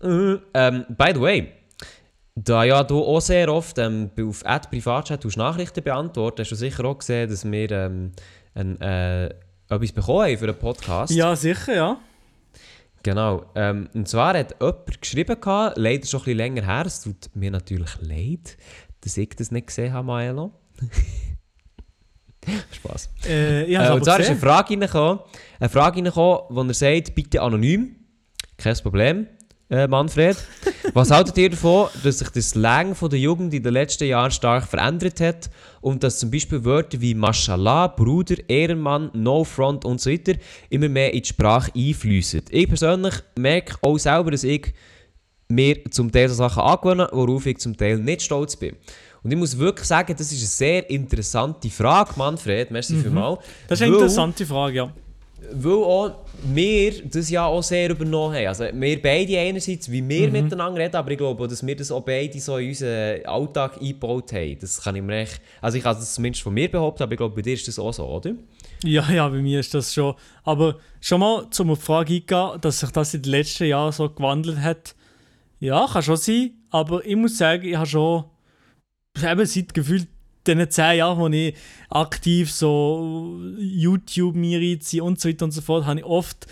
[0.00, 1.52] Äh, ähm, by the way,
[2.36, 6.84] da ja du auch sehr oft ähm, auf Ad Privatchat Nachrichten beantworten, hast du sicher
[6.84, 8.12] auch gesehen, dass wir ähm,
[8.54, 9.26] ein, äh,
[9.68, 11.12] etwas bekommen haben für einen Podcast.
[11.12, 12.00] ja, sicher, ja.
[13.02, 13.46] Genau.
[13.54, 17.30] Ähm, und zwar hat jemand geschrieben, gehabt, leider schon ein bisschen länger her, es tut
[17.34, 18.56] mir natürlich leid,
[19.00, 20.52] dass ich das nicht gesehen habe, Maelo.
[22.72, 23.10] Spaß.
[23.26, 24.38] Äh, ich Äh, und zwar ist eine.
[24.38, 25.20] Frage reingekommen,
[25.60, 27.96] eine Frage reingekommen, wo er sagt, bitte anonym.
[28.56, 29.26] Kein Problem,
[29.70, 30.36] äh, Manfred.
[30.94, 34.30] Was haltet ihr davon, dass sich der Slang von der Jugend in den letzten Jahren
[34.30, 40.00] stark verändert hat und dass zum Beispiel Wörter wie Mashallah, Bruder, Ehrenmann, No Front und
[40.00, 40.32] so weiter
[40.70, 42.42] immer mehr in die Sprache einfließen?
[42.50, 44.72] Ich persönlich merke auch selber, dass ich
[45.48, 48.76] mir zum Teil so Sachen angewöhne, worauf ich zum Teil nicht stolz bin.
[49.22, 52.70] Und ich muss wirklich sagen, das ist eine sehr interessante Frage, Manfred.
[52.70, 53.38] Merci vielmals.
[53.40, 53.42] Mhm.
[53.66, 54.92] Das ist eine Weil- interessante Frage, ja.
[55.52, 56.10] weil auch
[56.44, 58.46] wir das ja auch sehr übernommen haben.
[58.46, 62.02] Also wir beide einerseits, wie wir miteinander reden, aber ich glaube dass wir das auch
[62.02, 64.58] beide so in unseren Alltag eingebaut haben.
[64.60, 67.18] Das kann ich mir echt, also ich kann das zumindest von mir behaupten, aber ich
[67.18, 68.32] glaube, bei dir ist das auch so, oder?
[68.84, 70.14] Ja, ja, bei mir ist das schon.
[70.44, 73.90] Aber schon mal zum auf die Frage eingehen, dass sich das in den letzten Jahren
[73.92, 74.94] so gewandelt hat.
[75.60, 78.24] Ja, kann schon sein, aber ich muss sagen, ich habe schon
[79.22, 80.08] eben seit gefühlt
[80.46, 81.54] diesen zehn Jahren, wo ich
[81.90, 86.46] aktiv so YouTube mir reinziehe und so weiter und so fort, habe ich oft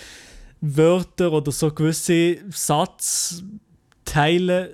[0.60, 3.52] Wörter oder so gewisse Satzteile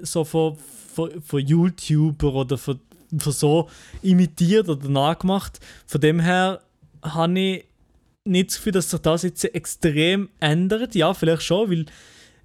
[0.02, 0.56] so von,
[0.94, 2.80] von, von YouTuber oder von,
[3.18, 3.68] von so
[4.02, 5.60] imitiert oder nachgemacht.
[5.86, 6.62] Von dem her
[7.02, 7.64] habe ich
[8.24, 10.94] nicht das Gefühl, dass sich das jetzt extrem ändert.
[10.94, 11.86] Ja, vielleicht schon, weil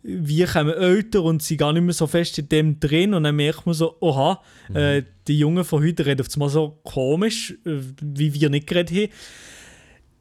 [0.09, 3.35] wir kommen älter und sind gar nicht mehr so fest in dem drin und dann
[3.35, 4.41] merkt man so, oha,
[4.73, 8.95] äh, die Jungen von heute reden auf einmal so komisch, äh, wie wir nicht geredet
[8.95, 9.11] haben.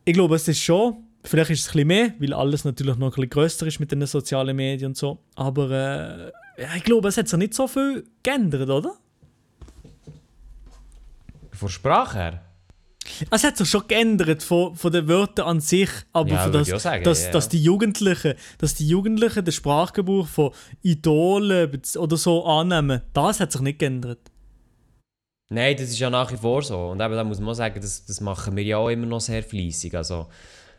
[0.04, 3.06] Ich glaube, es ist schon, vielleicht ist es ein bisschen mehr, weil alles natürlich noch
[3.06, 7.16] ein bisschen grösser ist mit den sozialen Medien und so, aber äh, ich glaube, es
[7.16, 8.96] hat sich nicht so viel geändert, oder?
[11.52, 12.42] Von Sprache her?
[13.30, 17.04] Es hat sich schon geändert von, von den Wörtern an sich, aber Ja, das, sagen,
[17.04, 20.50] dass, ja, dass die Jugendlichen, dass die Jugendlichen den Sprachgebrauch von
[20.82, 24.20] Idolen oder so annehmen, das hat sich nicht geändert.
[25.48, 26.88] Nein, das ist ja nach wie vor so.
[26.88, 29.42] Und eben, da muss man sagen, das, das machen wir ja auch immer noch sehr
[29.42, 29.94] fleissig.
[29.94, 30.26] Also,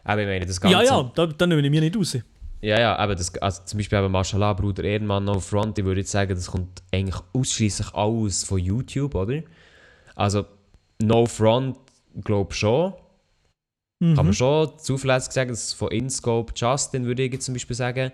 [0.07, 0.77] eben, ich meine, das Ganze...
[0.77, 2.17] Ja, ja, da, da nehme ich mir nicht raus.
[2.59, 6.01] Ja, ja, aber das, also zum Beispiel eben Mashallah, Bruder Ehrenmann, No Front, ich würde
[6.01, 9.41] jetzt sagen, das kommt eigentlich ausschließlich alles von YouTube, oder?
[10.15, 10.45] Also,
[11.01, 11.77] No Front,
[12.23, 12.93] glaube schon.
[13.99, 14.33] Kann man Mhm.
[14.33, 18.11] schon zuverlässig sagen, dass von InScope Justin, würde ich jetzt zum Beispiel sagen.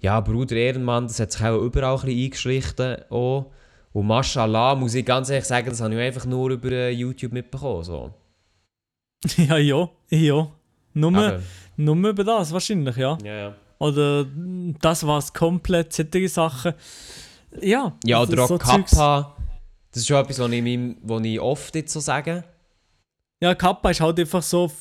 [0.00, 2.96] Ja, Bruder Ehrenmann, das hat sich auch überall ein bisschen eingeschlichen.
[3.10, 3.46] Auch.
[3.94, 7.32] Und Mashallah, muss ich ganz ehrlich sagen, das habe ich einfach nur über äh, YouTube
[7.32, 7.84] mitbekommen.
[7.84, 8.12] So.
[9.38, 10.48] Ja, ja, ja.
[10.92, 11.40] Nur, Aber,
[11.76, 13.16] nur über das wahrscheinlich, ja.
[13.24, 13.54] ja, ja.
[13.78, 16.74] Oder mm, das war es komplett, solche Sachen.
[17.62, 18.58] Ja, Ja, das- oder auch so.
[18.58, 19.36] Kappa.
[19.90, 22.44] Das ist schon etwas, was ich, meinem- was ich oft jetzt so sage.
[23.44, 24.72] Ja, Kappa ist halt einfach so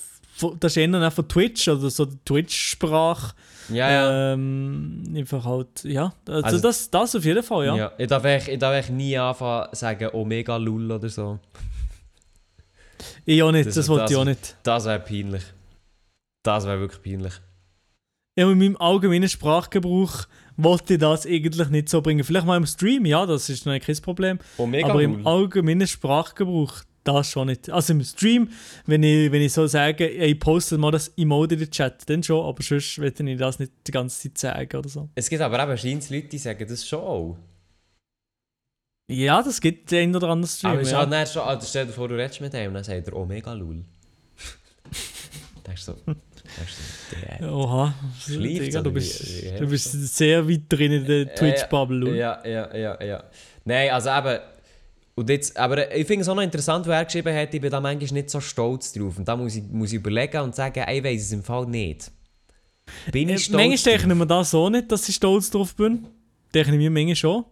[0.59, 3.36] das ist eher von Twitch oder so die Twitch-Sprache.
[3.70, 4.34] Ja, ja.
[4.34, 6.14] Ähm, einfach halt, ja.
[6.28, 7.76] Also, Also- das, das auf jeden Fall, ja.
[7.76, 7.91] ja.
[7.97, 11.39] Ich, darf echt, ich darf echt nie anfangen sagen Omega Lul oder so.
[13.26, 14.55] Ich auch nicht, Das- das, wollte ich auch nicht.
[14.64, 15.43] Das wäre peinlich.
[16.43, 17.34] Das wäre wirklich peinlich.
[18.38, 20.26] Ja, mit meinem allgemeinen Sprachgebrauch
[20.57, 22.24] wollte ich das eigentlich nicht so bringen.
[22.24, 24.39] Vielleicht mal im Stream, ja, das ist noch kein Problem.
[24.57, 26.74] Omega aber im allgemeinen Sprachgebrauch,
[27.04, 27.70] das schon nicht.
[27.70, 28.49] Also im Stream,
[28.86, 32.24] wenn ich, wenn ich so sage, ich poste mal das Emote in den Chat, dann
[32.24, 35.10] schon, aber sonst will ich das nicht die ganze Zeit sagen oder so.
[35.16, 37.38] Es gibt aber eben scheint Leute, die sagen das schon auch.
[39.08, 40.74] Ja, das gibt den einen oder anderen Stream.
[40.74, 40.97] aber ja.
[40.97, 43.16] halt nicht schon, also stell dir vor, du redest mit einem und dann sagt er
[43.16, 43.84] Omega Lul.
[45.68, 51.36] denkst du so, so, Oha, Schleift, du bist, du bist sehr weit drin in der
[51.36, 51.97] Twitch-Bubble.
[51.97, 52.16] Lul.
[52.16, 53.24] Ja, ja, ja, ja.
[53.66, 54.39] Nein, also eben.
[55.16, 57.70] Und jetzt, aber ich finde es auch noch interessant, was er geschrieben hat, ich bin
[57.70, 59.18] da manchmal nicht so stolz drauf.
[59.18, 62.11] Und da muss ich, muss ich überlegen und sagen, ich weiss es im Fall nicht.
[63.11, 64.11] Bin Äh, ich stolz Manchmal denke drauf?
[64.11, 66.07] ich mir das so nicht, dass ich stolz drauf bin.
[66.53, 67.45] Denke ich mir manchmal schon.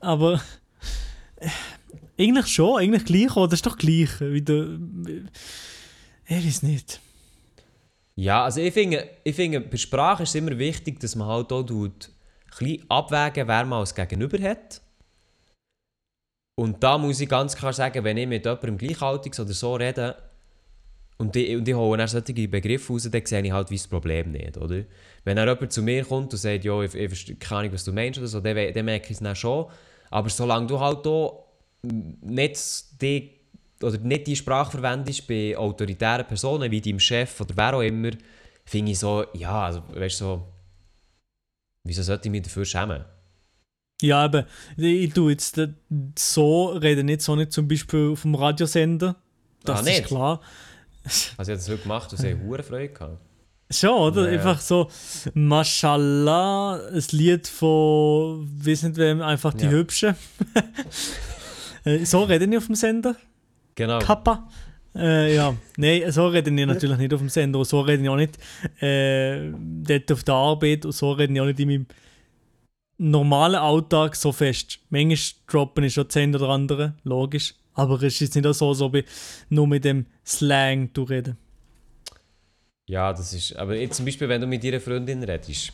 [0.00, 0.42] Aber
[1.36, 1.48] äh,
[2.18, 3.36] eigentlich schon, eigentlich gleich.
[3.36, 4.20] Oder das ist doch gleich.
[4.20, 4.78] Wie der,
[6.26, 7.00] ich weiß nicht.
[8.16, 11.50] Ja, also ich finde, ich finde, bei Sprache ist es immer wichtig, dass man halt
[11.52, 14.80] auch tut, ein bisschen abwägen, wer man als Gegenüber hat.
[16.56, 20.16] Und da muss ich ganz klar sagen, wenn ich mit jemandem gleichaltiges oder so rede
[21.18, 23.88] und ich, und ich hole dann solche Begriffe raus, dann sehe ich halt wie das
[23.88, 24.84] Problem nicht, oder?
[25.24, 27.84] Wenn dann jemand zu mir kommt und sagt, ja, ich, ich verstehe keine Ahnung, was
[27.84, 29.66] du meinst oder so, dann, dann merke ich es dann schon.
[30.10, 31.44] Aber solange du halt auch
[31.82, 33.32] nicht die,
[33.82, 38.10] oder nicht die Sprache verwendest bei autoritären Personen wie deinem Chef oder wer auch immer,
[38.64, 40.48] finde ich so, ja, also, weißt du, so,
[41.84, 43.04] wieso sollte ich mich dafür schämen?
[44.06, 44.46] Ja, aber
[44.76, 45.68] ich tue jetzt äh,
[46.18, 49.16] so, rede nicht so nicht zum Beispiel auf dem Radiosender.
[49.64, 50.04] Das Ah, ist nicht?
[50.06, 50.40] klar.
[51.04, 53.18] Also ich habe das wirklich gemacht und sehr hure Freude gehabt.
[53.70, 54.24] Schon, oder?
[54.26, 54.38] Ja, ja.
[54.38, 54.88] Einfach so,
[55.34, 59.70] Mashallah, ein Lied von, weiß nicht wem, einfach die Ja.
[59.70, 60.14] Hübschen.
[61.86, 63.14] Äh, so rede ich auf dem Sender.
[63.74, 63.98] Genau.
[63.98, 64.48] Kappa.
[64.96, 68.08] Äh, ja, nein, so rede ich natürlich nicht auf dem Sender und so rede ich
[68.08, 68.38] auch nicht
[68.80, 69.50] äh,
[69.82, 71.86] dort auf der Arbeit und so rede ich auch nicht in meinem
[73.10, 74.80] normalen Alltag so fest.
[74.90, 77.54] Manchmal droppen ich schon das eine oder andere, logisch.
[77.74, 79.04] Aber es ist nicht so, als ob ich
[79.48, 81.36] nur mit dem Slang du rede.
[82.86, 83.56] Ja, das ist.
[83.56, 85.72] Aber jetzt zum Beispiel, wenn du mit deiner Freundin redest.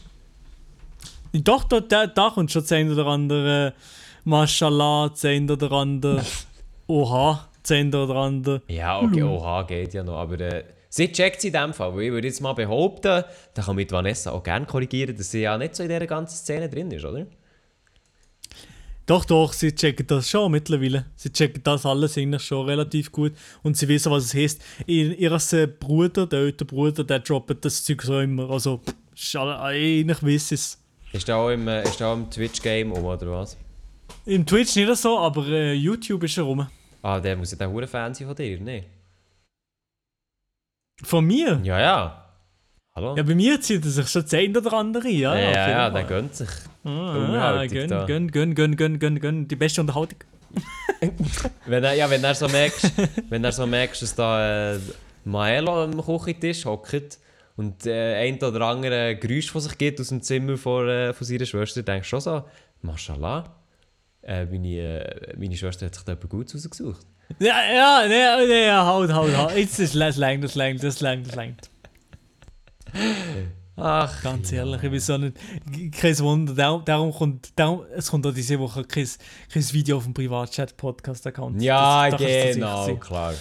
[1.32, 3.74] Doch, da, da, da kommt schon das eine oder andere
[4.24, 6.24] Mashallah, das eine oder andere
[6.90, 8.62] Oha, das eine oder andere.
[8.66, 10.16] Ja, okay, oha, geht ja noch.
[10.16, 11.96] Aber äh, sie checkt es in dem Fall.
[11.96, 13.24] Weil ich würde jetzt mal behaupten,
[13.54, 16.36] da kann mit Vanessa auch gerne korrigieren, dass sie ja nicht so in dieser ganzen
[16.36, 17.26] Szene drin ist, oder?
[19.06, 21.06] Doch, doch, sie checken das schon mittlerweile.
[21.16, 23.32] Sie checken das alles eigentlich schon relativ gut.
[23.62, 24.62] Und sie wissen, was es heißt.
[24.86, 28.48] Ihr, äh, Bruder, der ältere Bruder, der droppt das Zeug so immer.
[28.48, 28.78] Also,
[29.16, 30.78] pff, eigentlich wissen es.
[31.12, 33.56] Ist der auch im, äh, ist der auch im Twitch-Game um, oder was?
[34.26, 36.68] Im Twitch nicht so, aber äh, YouTube ist er rum.
[37.02, 38.84] Ah, der muss ja der hure Fan sein von dir, ne?
[41.02, 41.60] Von mir?
[41.62, 42.20] Ja, ja.
[42.94, 43.16] Hallo?
[43.16, 45.34] Ja, bei mir zieht er sich schon das eine oder andere ja.
[45.34, 46.48] ja, ja, ja, der gönnt sich.
[46.84, 49.48] Ah, Unterhaltung gönn, gönn, gönn, gönn, gönn, gönn, gönn.
[49.48, 50.18] Die beste Unterhaltung.
[51.66, 52.92] Wenn er, ja, wenn er so merkst,
[53.28, 54.80] wenn er so merkst, dass da äh,
[55.24, 57.18] Maelo am Küchentisch hockt
[57.56, 61.24] und äh, ein oder andere Geräusch von sich gibt aus dem Zimmer von, äh, von
[61.24, 62.44] seiner Schwester, denkst du schon so,
[62.82, 63.54] Mashallah,
[64.22, 67.06] äh, meine, äh, meine Schwester hat sich da etwas Gutes rausgesucht.
[67.38, 69.56] Ja, ja, ne, ne, halt, halt, halt.
[69.56, 71.54] Jetzt ist das lang, das lang, das lang, das lang.
[73.76, 75.36] Ach, Ganz ehrlich, ich bin so nicht.
[75.98, 77.48] Kein Wunder, darum, darum kommt.
[77.58, 79.08] Darum, es kommt auch diese Woche kein,
[79.52, 81.62] kein Video auf dem Privatchat-Podcast-Account.
[81.62, 83.34] ja, Das- da kannst du sicher genau, klar.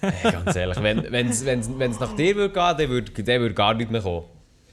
[0.00, 3.56] hey, ganz ehrlich, wenn es wenn's, wenn's nach dir würde gehen, dann würde dann würd
[3.56, 4.26] gar nicht mehr kommen.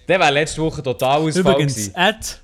[0.08, 1.96] Der wäre letzte Woche total Ausfall Übrigens, gewesen.
[1.96, 2.42] at,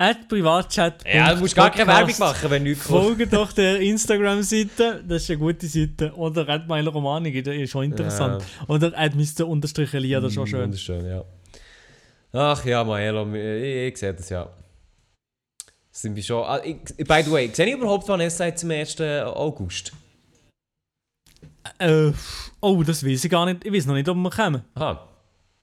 [0.00, 1.04] at Privatchat.
[1.06, 3.04] Ja, du musst gar keine Werbung machen, wenn nichts kommt.
[3.04, 6.12] Folge doch der Instagram-Seite, das ist eine gute Seite.
[6.14, 8.42] Oder at meine Romanik, das ist schon interessant.
[8.66, 9.46] Oder at Mr.
[9.46, 10.62] Unterstrich Elia, das ist schon schön.
[10.62, 11.24] Wunderschön, ja.
[12.32, 14.48] Ach ja, Maelo, ich, ich sehe das ja.
[15.90, 16.44] Sind wir schon.
[16.44, 19.00] Ah, ich, by the way, sehe ich überhaupt Vanessa jetzt am 1.
[19.00, 19.92] August?
[21.78, 22.12] Äh,
[22.60, 23.66] oh, das weiß ich gar nicht.
[23.66, 24.62] Ich weiß noch nicht, ob wir kommen.
[24.76, 25.08] Aha.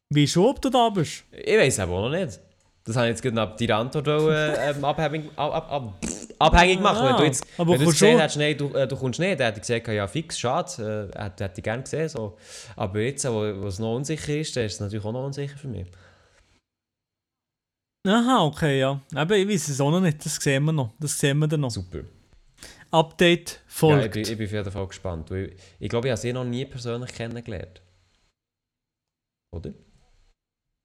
[0.10, 1.24] Wie schon, ob du da bist?
[1.32, 2.40] Ich weiß aber auch noch nicht.
[2.88, 5.94] Das habe ich jetzt gerade deiner Antwort äh, ähm, abhängig, ab, ab, ab,
[6.40, 7.04] abhängig gemacht.
[7.04, 9.20] wenn du jetzt, Ah, aber wenn du jetzt gesehen hättest, nein, du, äh, du kommst
[9.20, 12.08] nicht, dann hätte ich gesagt, ja fix, schade, äh, hätte, hätte ich gerne gesehen.
[12.08, 12.38] So.
[12.78, 15.68] Aber jetzt, wo es noch unsicher ist, dann ist es natürlich auch noch unsicher für
[15.68, 15.86] mich.
[18.08, 19.02] Aha, okay, ja.
[19.14, 20.24] Aber ich weiß es auch noch nicht.
[20.26, 20.94] Das sehen wir noch.
[20.98, 21.72] Das sehen wir dann noch.
[21.72, 22.04] Super.
[22.90, 24.14] Update Ja, ich, folgt.
[24.14, 25.30] bin, ich bin auf jeden Fall gespannt.
[25.30, 27.82] Weil ich, ich glaube, ich habe sie noch nie persönlich kennengelernt.
[29.54, 29.74] Oder?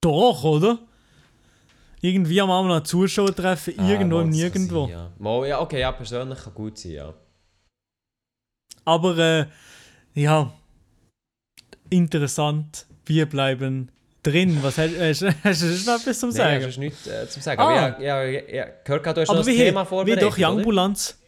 [0.02, 0.80] Doch, oder?
[2.04, 4.86] Irgendwie am Abend noch Zuschauer treffen, irgendwo Ah, im das kann Nirgendwo.
[4.86, 5.10] sein, ja.
[5.18, 7.14] Mal, ja, okay, ja, persönlich kann gut sein, ja.
[8.84, 9.46] Aber äh,
[10.14, 10.52] ja,
[11.90, 12.86] interessant.
[13.06, 13.90] Wir bleiben
[14.22, 14.58] drin.
[14.62, 16.60] Was hast, hast, hast du noch etwas zum Nein, Sagen?
[16.60, 17.60] das ist nichts äh, zum Sagen.
[17.60, 17.64] Ah.
[17.64, 20.22] Aber ja, ja, ja, gehört gerade, du hast noch Aber ein wie, Thema wie vorbereitet,
[20.24, 21.18] doch Youngbulanz.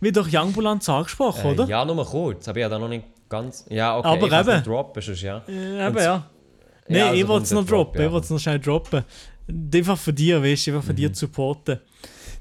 [0.00, 1.62] Wie doch Youngbulanz angesprochen, oder?
[1.62, 1.64] oder?
[1.68, 2.48] Äh, ja, nur kurz.
[2.48, 3.64] Aber ja, da noch nicht ganz...
[3.70, 4.56] Ja, okay, Aber ich eben.
[4.58, 5.42] noch droppen, sonst, ja.
[5.48, 6.30] Äh, eben, ja.
[6.88, 8.00] Nein, Ja, also ich wollte es noch Drop, droppen.
[8.00, 8.06] ja.
[8.08, 9.04] Ich wollte es noch schnell droppen.
[9.48, 10.96] Einfach für dich, weißt du, einfach für Mhm.
[10.96, 11.80] dich zu supporten.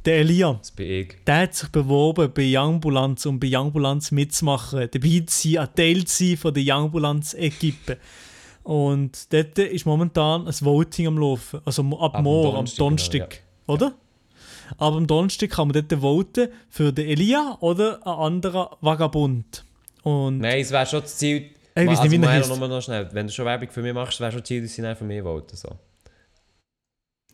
[0.05, 1.15] Der Elia, Das bin ich.
[1.25, 6.03] der hat sich beworben bei Youngbulanz, um bei Youngbulanz mitzumachen, dabei zu sein, ein Teil
[6.05, 7.97] zu sein von der Youngbulanz-Equipe.
[8.63, 11.61] Und dort ist momentan ein Voting am Laufen.
[11.65, 13.29] Also ab Ab morgen, am Donnerstag,
[13.65, 13.93] genau, Oder?
[14.77, 19.63] Aber am Donnerstag kann man dort voten für den Elia oder einen anderen Vagabund.
[20.03, 21.49] Und Nein, es wäre schon das Ziel...
[21.75, 23.09] Ich weiß also, nicht, wie er noch schnell.
[23.13, 25.21] Wenn du schon Werbung für mich machst, wäre schon das Ziel, dass sie für mich
[25.23, 25.55] voten.
[25.57, 25.69] So.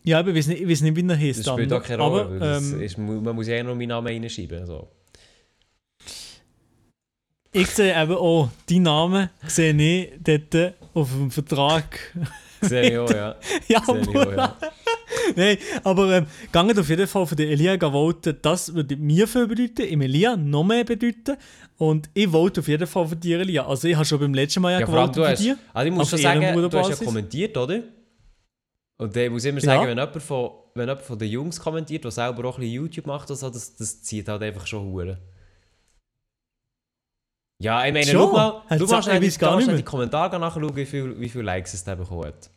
[0.02, 1.46] Ja, ich weiß nicht, ich weiß nicht wie er heisst.
[1.46, 3.88] Das spielt auch keine Rolle, Aber, das ähm, ist, man muss ja eh noch meinen
[3.88, 4.66] Namen reinschreiben.
[4.66, 4.88] So.
[7.52, 11.98] Ich sehe eben auch, deinen Namen sehe ich dort auf dem Vertrag.
[12.60, 13.36] Sehe ich auch, ja.
[13.68, 14.56] ja, Sehe ich auch, ja.
[15.34, 18.36] Nein, aber ähm, geht auf jeden Fall für den Elia voten.
[18.42, 21.36] Das würde mir viel bedeuten, im Elia noch mehr bedeuten.
[21.76, 23.66] Und ich vote auf jeden Fall für dich, Elia.
[23.66, 25.54] Also ich habe schon beim letzten Mal ja, Ja, gewotet für dich.
[25.72, 27.82] also ich muss schon sagen, du hast ja kommentiert, oder?
[29.00, 29.64] Und ich muss immer Ja.
[29.64, 32.74] sagen, wenn jemand, von, wenn jemand von den Jungs kommentiert, der selber auch ein bisschen
[32.74, 35.16] YouTube macht, oder so, das, das zieht halt einfach schon Huren.
[37.62, 38.20] Ja, ich meine, Schon?
[38.20, 41.42] schau mal, machst ich schnell, die, gar schnell die Kommentare nachschauen, wie viel, wie viel
[41.42, 42.50] Likes es da bekommen hat.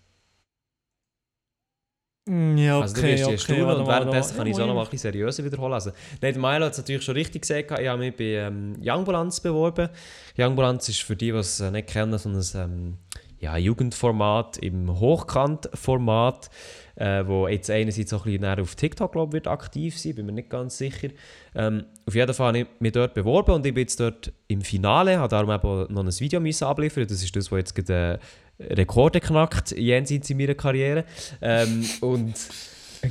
[2.29, 3.65] Mm, Ja, Also du okay, wirst okay.
[3.65, 4.67] warte und mal, währenddessen kann ich es auch mal.
[4.67, 5.73] noch mal ein bisschen seriöser wiederholen.
[5.73, 5.91] Also,
[6.21, 9.89] nein, Milo hat es natürlich schon richtig gesagt, ich habe mich bei ähm, Youngbulanz beworben.
[10.37, 12.97] Youngbulanz ist für die, die es äh, nicht kennen, so ein ähm,
[13.43, 16.49] ja, Jugendformat im Hochkantformat,
[16.95, 20.31] äh, wo jetzt einerseits auch ein bisschen auf TikTok glaub, wird aktiv sein, bin mir
[20.31, 21.09] nicht ganz sicher.
[21.53, 24.61] Ähm, auf jeden Fall habe ich mich dort beworben und ich bin jetzt dort im
[24.61, 27.05] Finale, habe darum eben noch ein Video müssen abliefern.
[27.05, 28.19] Das ist das, was jetzt gerade
[28.59, 31.03] äh, Rekorde knackt, jenseits in meiner Karriere.
[31.41, 32.33] Ähm, und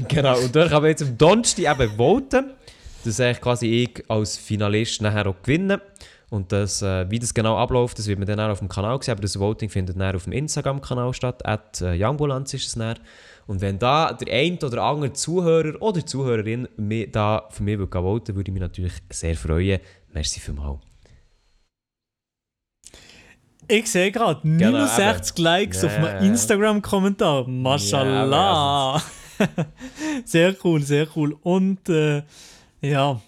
[0.09, 2.53] genau, und dort kann man jetzt am Donnerstag eben voten,
[3.05, 5.83] dass ich quasi ich als Finalist nachher auch gewinne.
[6.33, 9.03] Und das, äh, wie das genau abläuft, das wird man dann auch auf dem Kanal
[9.03, 12.99] sehen, aber das Voting findet dann auf dem Instagram-Kanal statt, at äh, ist es dann.
[13.47, 18.03] Und wenn da der ein oder andere Zuhörer oder Zuhörerin mir da für mich voten
[18.03, 19.79] würde, würde ich mich natürlich sehr freuen.
[20.15, 20.81] Merci vielmals.
[23.69, 26.01] Ich sehe gerade Genau, 69 Likes auf Ja.
[26.01, 27.47] meinem Instagram-Kommentar.
[27.47, 29.03] Mashallah.
[30.25, 31.37] sehr cool, sehr cool.
[31.43, 32.23] Und äh,
[32.81, 33.21] ja,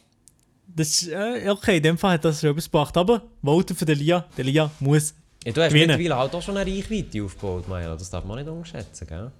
[0.74, 2.96] das ist, äh, okay, in dem Fall hat das schon etwas gebracht.
[2.96, 4.24] Aber voten für den Lia.
[4.36, 5.14] Der Lia muss.
[5.44, 5.96] Ja, du hast Gewinnen.
[5.96, 7.96] mittlerweile halt auch schon eine Reichweite aufgebaut, Maela.
[7.96, 9.30] Das darf man nicht unterschätzen, gell?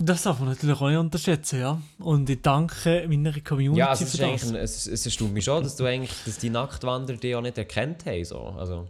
[0.00, 1.80] Das darf man natürlich auch nicht unterschätzen, ja.
[1.98, 4.50] Und ich danke meiner Community Ja, also es, für ist das.
[4.50, 7.58] ein- es, es erstaunt mich schon, dass du eigentlich, dass die Nacktwanderer die auch nicht
[7.58, 8.38] erkannt haben, so.
[8.56, 8.86] Also,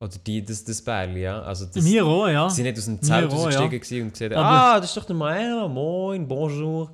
[0.00, 1.40] oder die, das, das Bärli, ja.
[1.42, 2.48] Also das, Mir auch, ja.
[2.50, 4.04] Sie sind nicht aus dem Zelt rausgestiegen ja.
[4.04, 6.90] und gesehen, Aber- ah, das ist doch der Maela, moin, bonjour.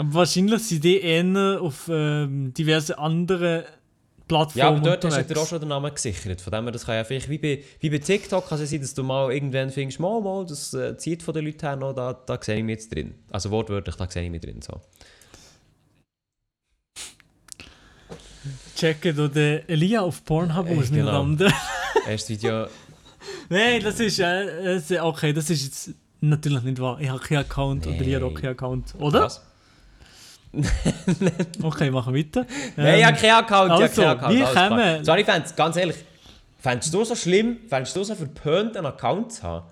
[0.00, 3.66] Aber wahrscheinlich sind die eher auf ähm, diverse andere
[4.26, 5.28] Plattformen Ja, aber dort hast unterwegs.
[5.28, 6.40] du dir auch schon den Namen gesichert.
[6.40, 8.80] Von dem her, das kann ja vielleicht, wie bei, wie bei TikTok kann es sein,
[8.80, 11.92] dass du mal irgendwann findest, mal, mal, das äh, zieht von den Leuten her noch,
[11.92, 13.14] da, da sehe ich mich jetzt drin.
[13.30, 14.80] Also wortwörtlich, da sehe ich mich drin, so.
[18.76, 21.12] Checken oder den Elia auf Pornhub Äh, aus, genau.
[21.12, 21.38] Herren.
[22.08, 22.68] Erstes Video,
[23.50, 25.90] Nein, das ist, äh, okay, das ist jetzt
[26.22, 26.98] natürlich nicht wahr.
[27.02, 29.24] Ich habe keinen Account oder ihr auch keinen Account, oder?
[29.24, 29.42] was?
[31.62, 32.46] Okay, machen wir weiter.
[32.76, 34.52] Nein, ich habe Ähm, keinen Account, ich also, habe keinen Account.
[34.52, 34.70] klar.
[34.70, 35.96] man- Sorry, Fans, ganz ehrlich,
[36.58, 39.66] fändest du so schlimm, fändest du so verpönt, einen Account zu haben?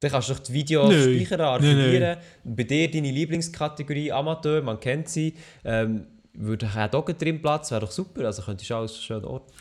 [0.00, 1.14] Dann kannst du doch die Videos Nö.
[1.14, 2.16] speichern, Nö, archivieren.
[2.44, 5.34] Bei dir deine Lieblingskategorie Amateur, man kennt sie.
[5.64, 8.24] Ähm, würde ich auch drin Platz, wäre doch super.
[8.24, 9.52] Also könntest du alles schön ordnen.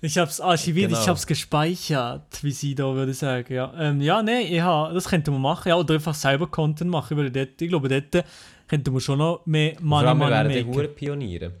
[0.00, 1.00] Ich habe es archiviert, Genau.
[1.00, 3.54] ich habe es gespeichert, wie sie da würde sagen.
[3.54, 5.68] Ja, ähm, ja nein, ich hab, das könnte man machen.
[5.68, 7.16] Ja, oder einfach selber Content machen.
[7.16, 7.62] Über dort.
[7.62, 8.24] Ich glaube, dort
[8.72, 10.18] könnte man schon noch mehr Vor Money allem,
[10.48, 11.52] wir wären die Pioniere.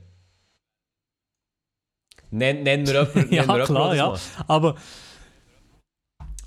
[2.30, 4.14] Nenn, nennen wir jemanden, Ja, wir klar, ja.
[4.48, 4.76] Aber,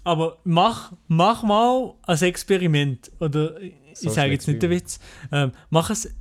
[0.03, 3.11] aber mach, mach mal ein Experiment.
[3.19, 4.99] Oder ich So sage ein jetzt nicht den Witz.
[5.31, 6.15] Ähm, mach, es,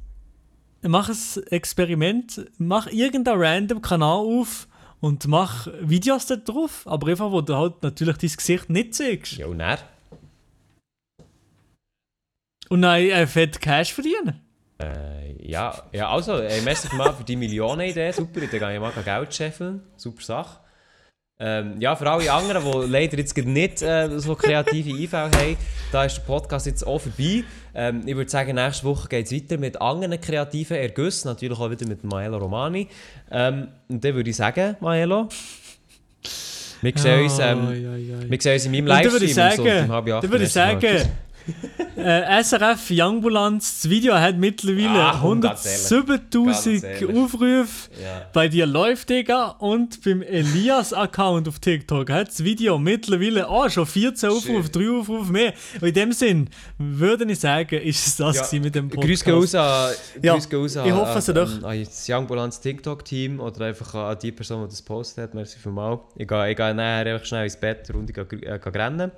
[0.83, 4.69] mach ein Experiment, mach irgendeinen random Kanal auf
[5.01, 6.83] und mach Videos da drauf.
[6.87, 9.39] Aber einfach, wo du halt natürlich dein Gesicht nicht siehst.
[9.39, 9.79] Ja, und er?
[12.69, 14.41] Und dann äh, fett Cash verdienen.
[14.79, 18.93] Äh, ja, ja, also, äh, merci mal für die Millionenidee, super, da gehe ich mal
[19.05, 20.59] Geld scheffeln, super Sache.
[21.39, 25.57] Ähm, ja, für alle anderen, die leider jetzt nicht äh, so kreative IV haben,
[25.91, 27.43] da ist der Podcast jetzt auch vorbei.
[27.75, 31.71] Ähm, ich würde sagen, nächste Woche geht es weiter mit anderen kreativen Ergüssen, natürlich auch
[31.71, 32.89] wieder mit Maelo Romani.
[33.33, 35.29] Ähm, und dann würde ich sagen, Maelo,
[36.81, 38.31] wir sehen uns, ähm, Ai, ai, ai.
[38.31, 40.25] wir sehen uns in meinem Und dann Livestream würde ich Sonntag sagen, acht.
[40.25, 41.11] dann würde ich sagen,
[41.97, 46.09] äh, SRF Youngbulanz, das Video hat mittlerweile Ah, komm, ganz ehrlich.
[46.09, 47.17] 107.000 Ganz ehrlich.
[47.17, 47.91] Aufrufe.
[48.03, 48.27] Ja.
[48.33, 49.49] Bei dir läuft, Digga.
[49.59, 55.33] Und beim Elias-Account auf TikTok hat das Video mittlerweile auch schon 14 Aufrufe, 3 Aufrufe
[55.33, 55.53] mehr.
[55.81, 59.25] Und in dem Sinn würde ich sagen, ist es das Ja, mit dem Podcast.
[59.25, 61.57] Grüß gehen raus an, Ja, grüß raus ich hoffe an, es doch.
[61.59, 65.35] an, an das Young Balance TikTok-Team oder einfach an die Person, die das postet hat.
[65.35, 66.01] Merci vielmals.
[66.17, 69.13] Ich gehe, ich gehe nachher einfach schnell ins Bett und ich gehe, äh, gehe rennen.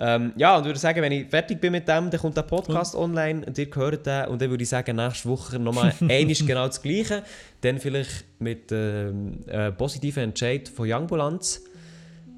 [0.00, 2.94] Ähm, ja, und würde sagen, wenn ich fertig bin mit dem, dann kommt der Podcast
[2.94, 4.26] online und ihr hört den.
[4.26, 7.22] Und dann würde ich sagen, nächste Woche nochmal einiges genau das Gleiche.
[7.60, 11.60] Dann vielleicht mit ähm, äh, positiven Entscheid von Young Balance.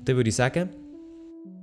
[0.05, 0.71] Dann würde ich sagen,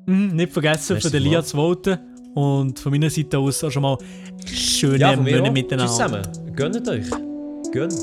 [0.09, 1.99] Mhm, nicht vergessen, Merci für den Lia zu voten.
[2.33, 3.97] Und von meiner Seite aus auch schon mal
[4.45, 5.85] schöne ja, Monate miteinander.
[5.85, 6.55] Tschüss zusammen.
[6.55, 7.09] Gönnt euch.
[7.71, 7.93] Gönnt.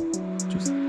[0.49, 0.86] Tschüss.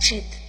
[0.00, 0.47] Wenn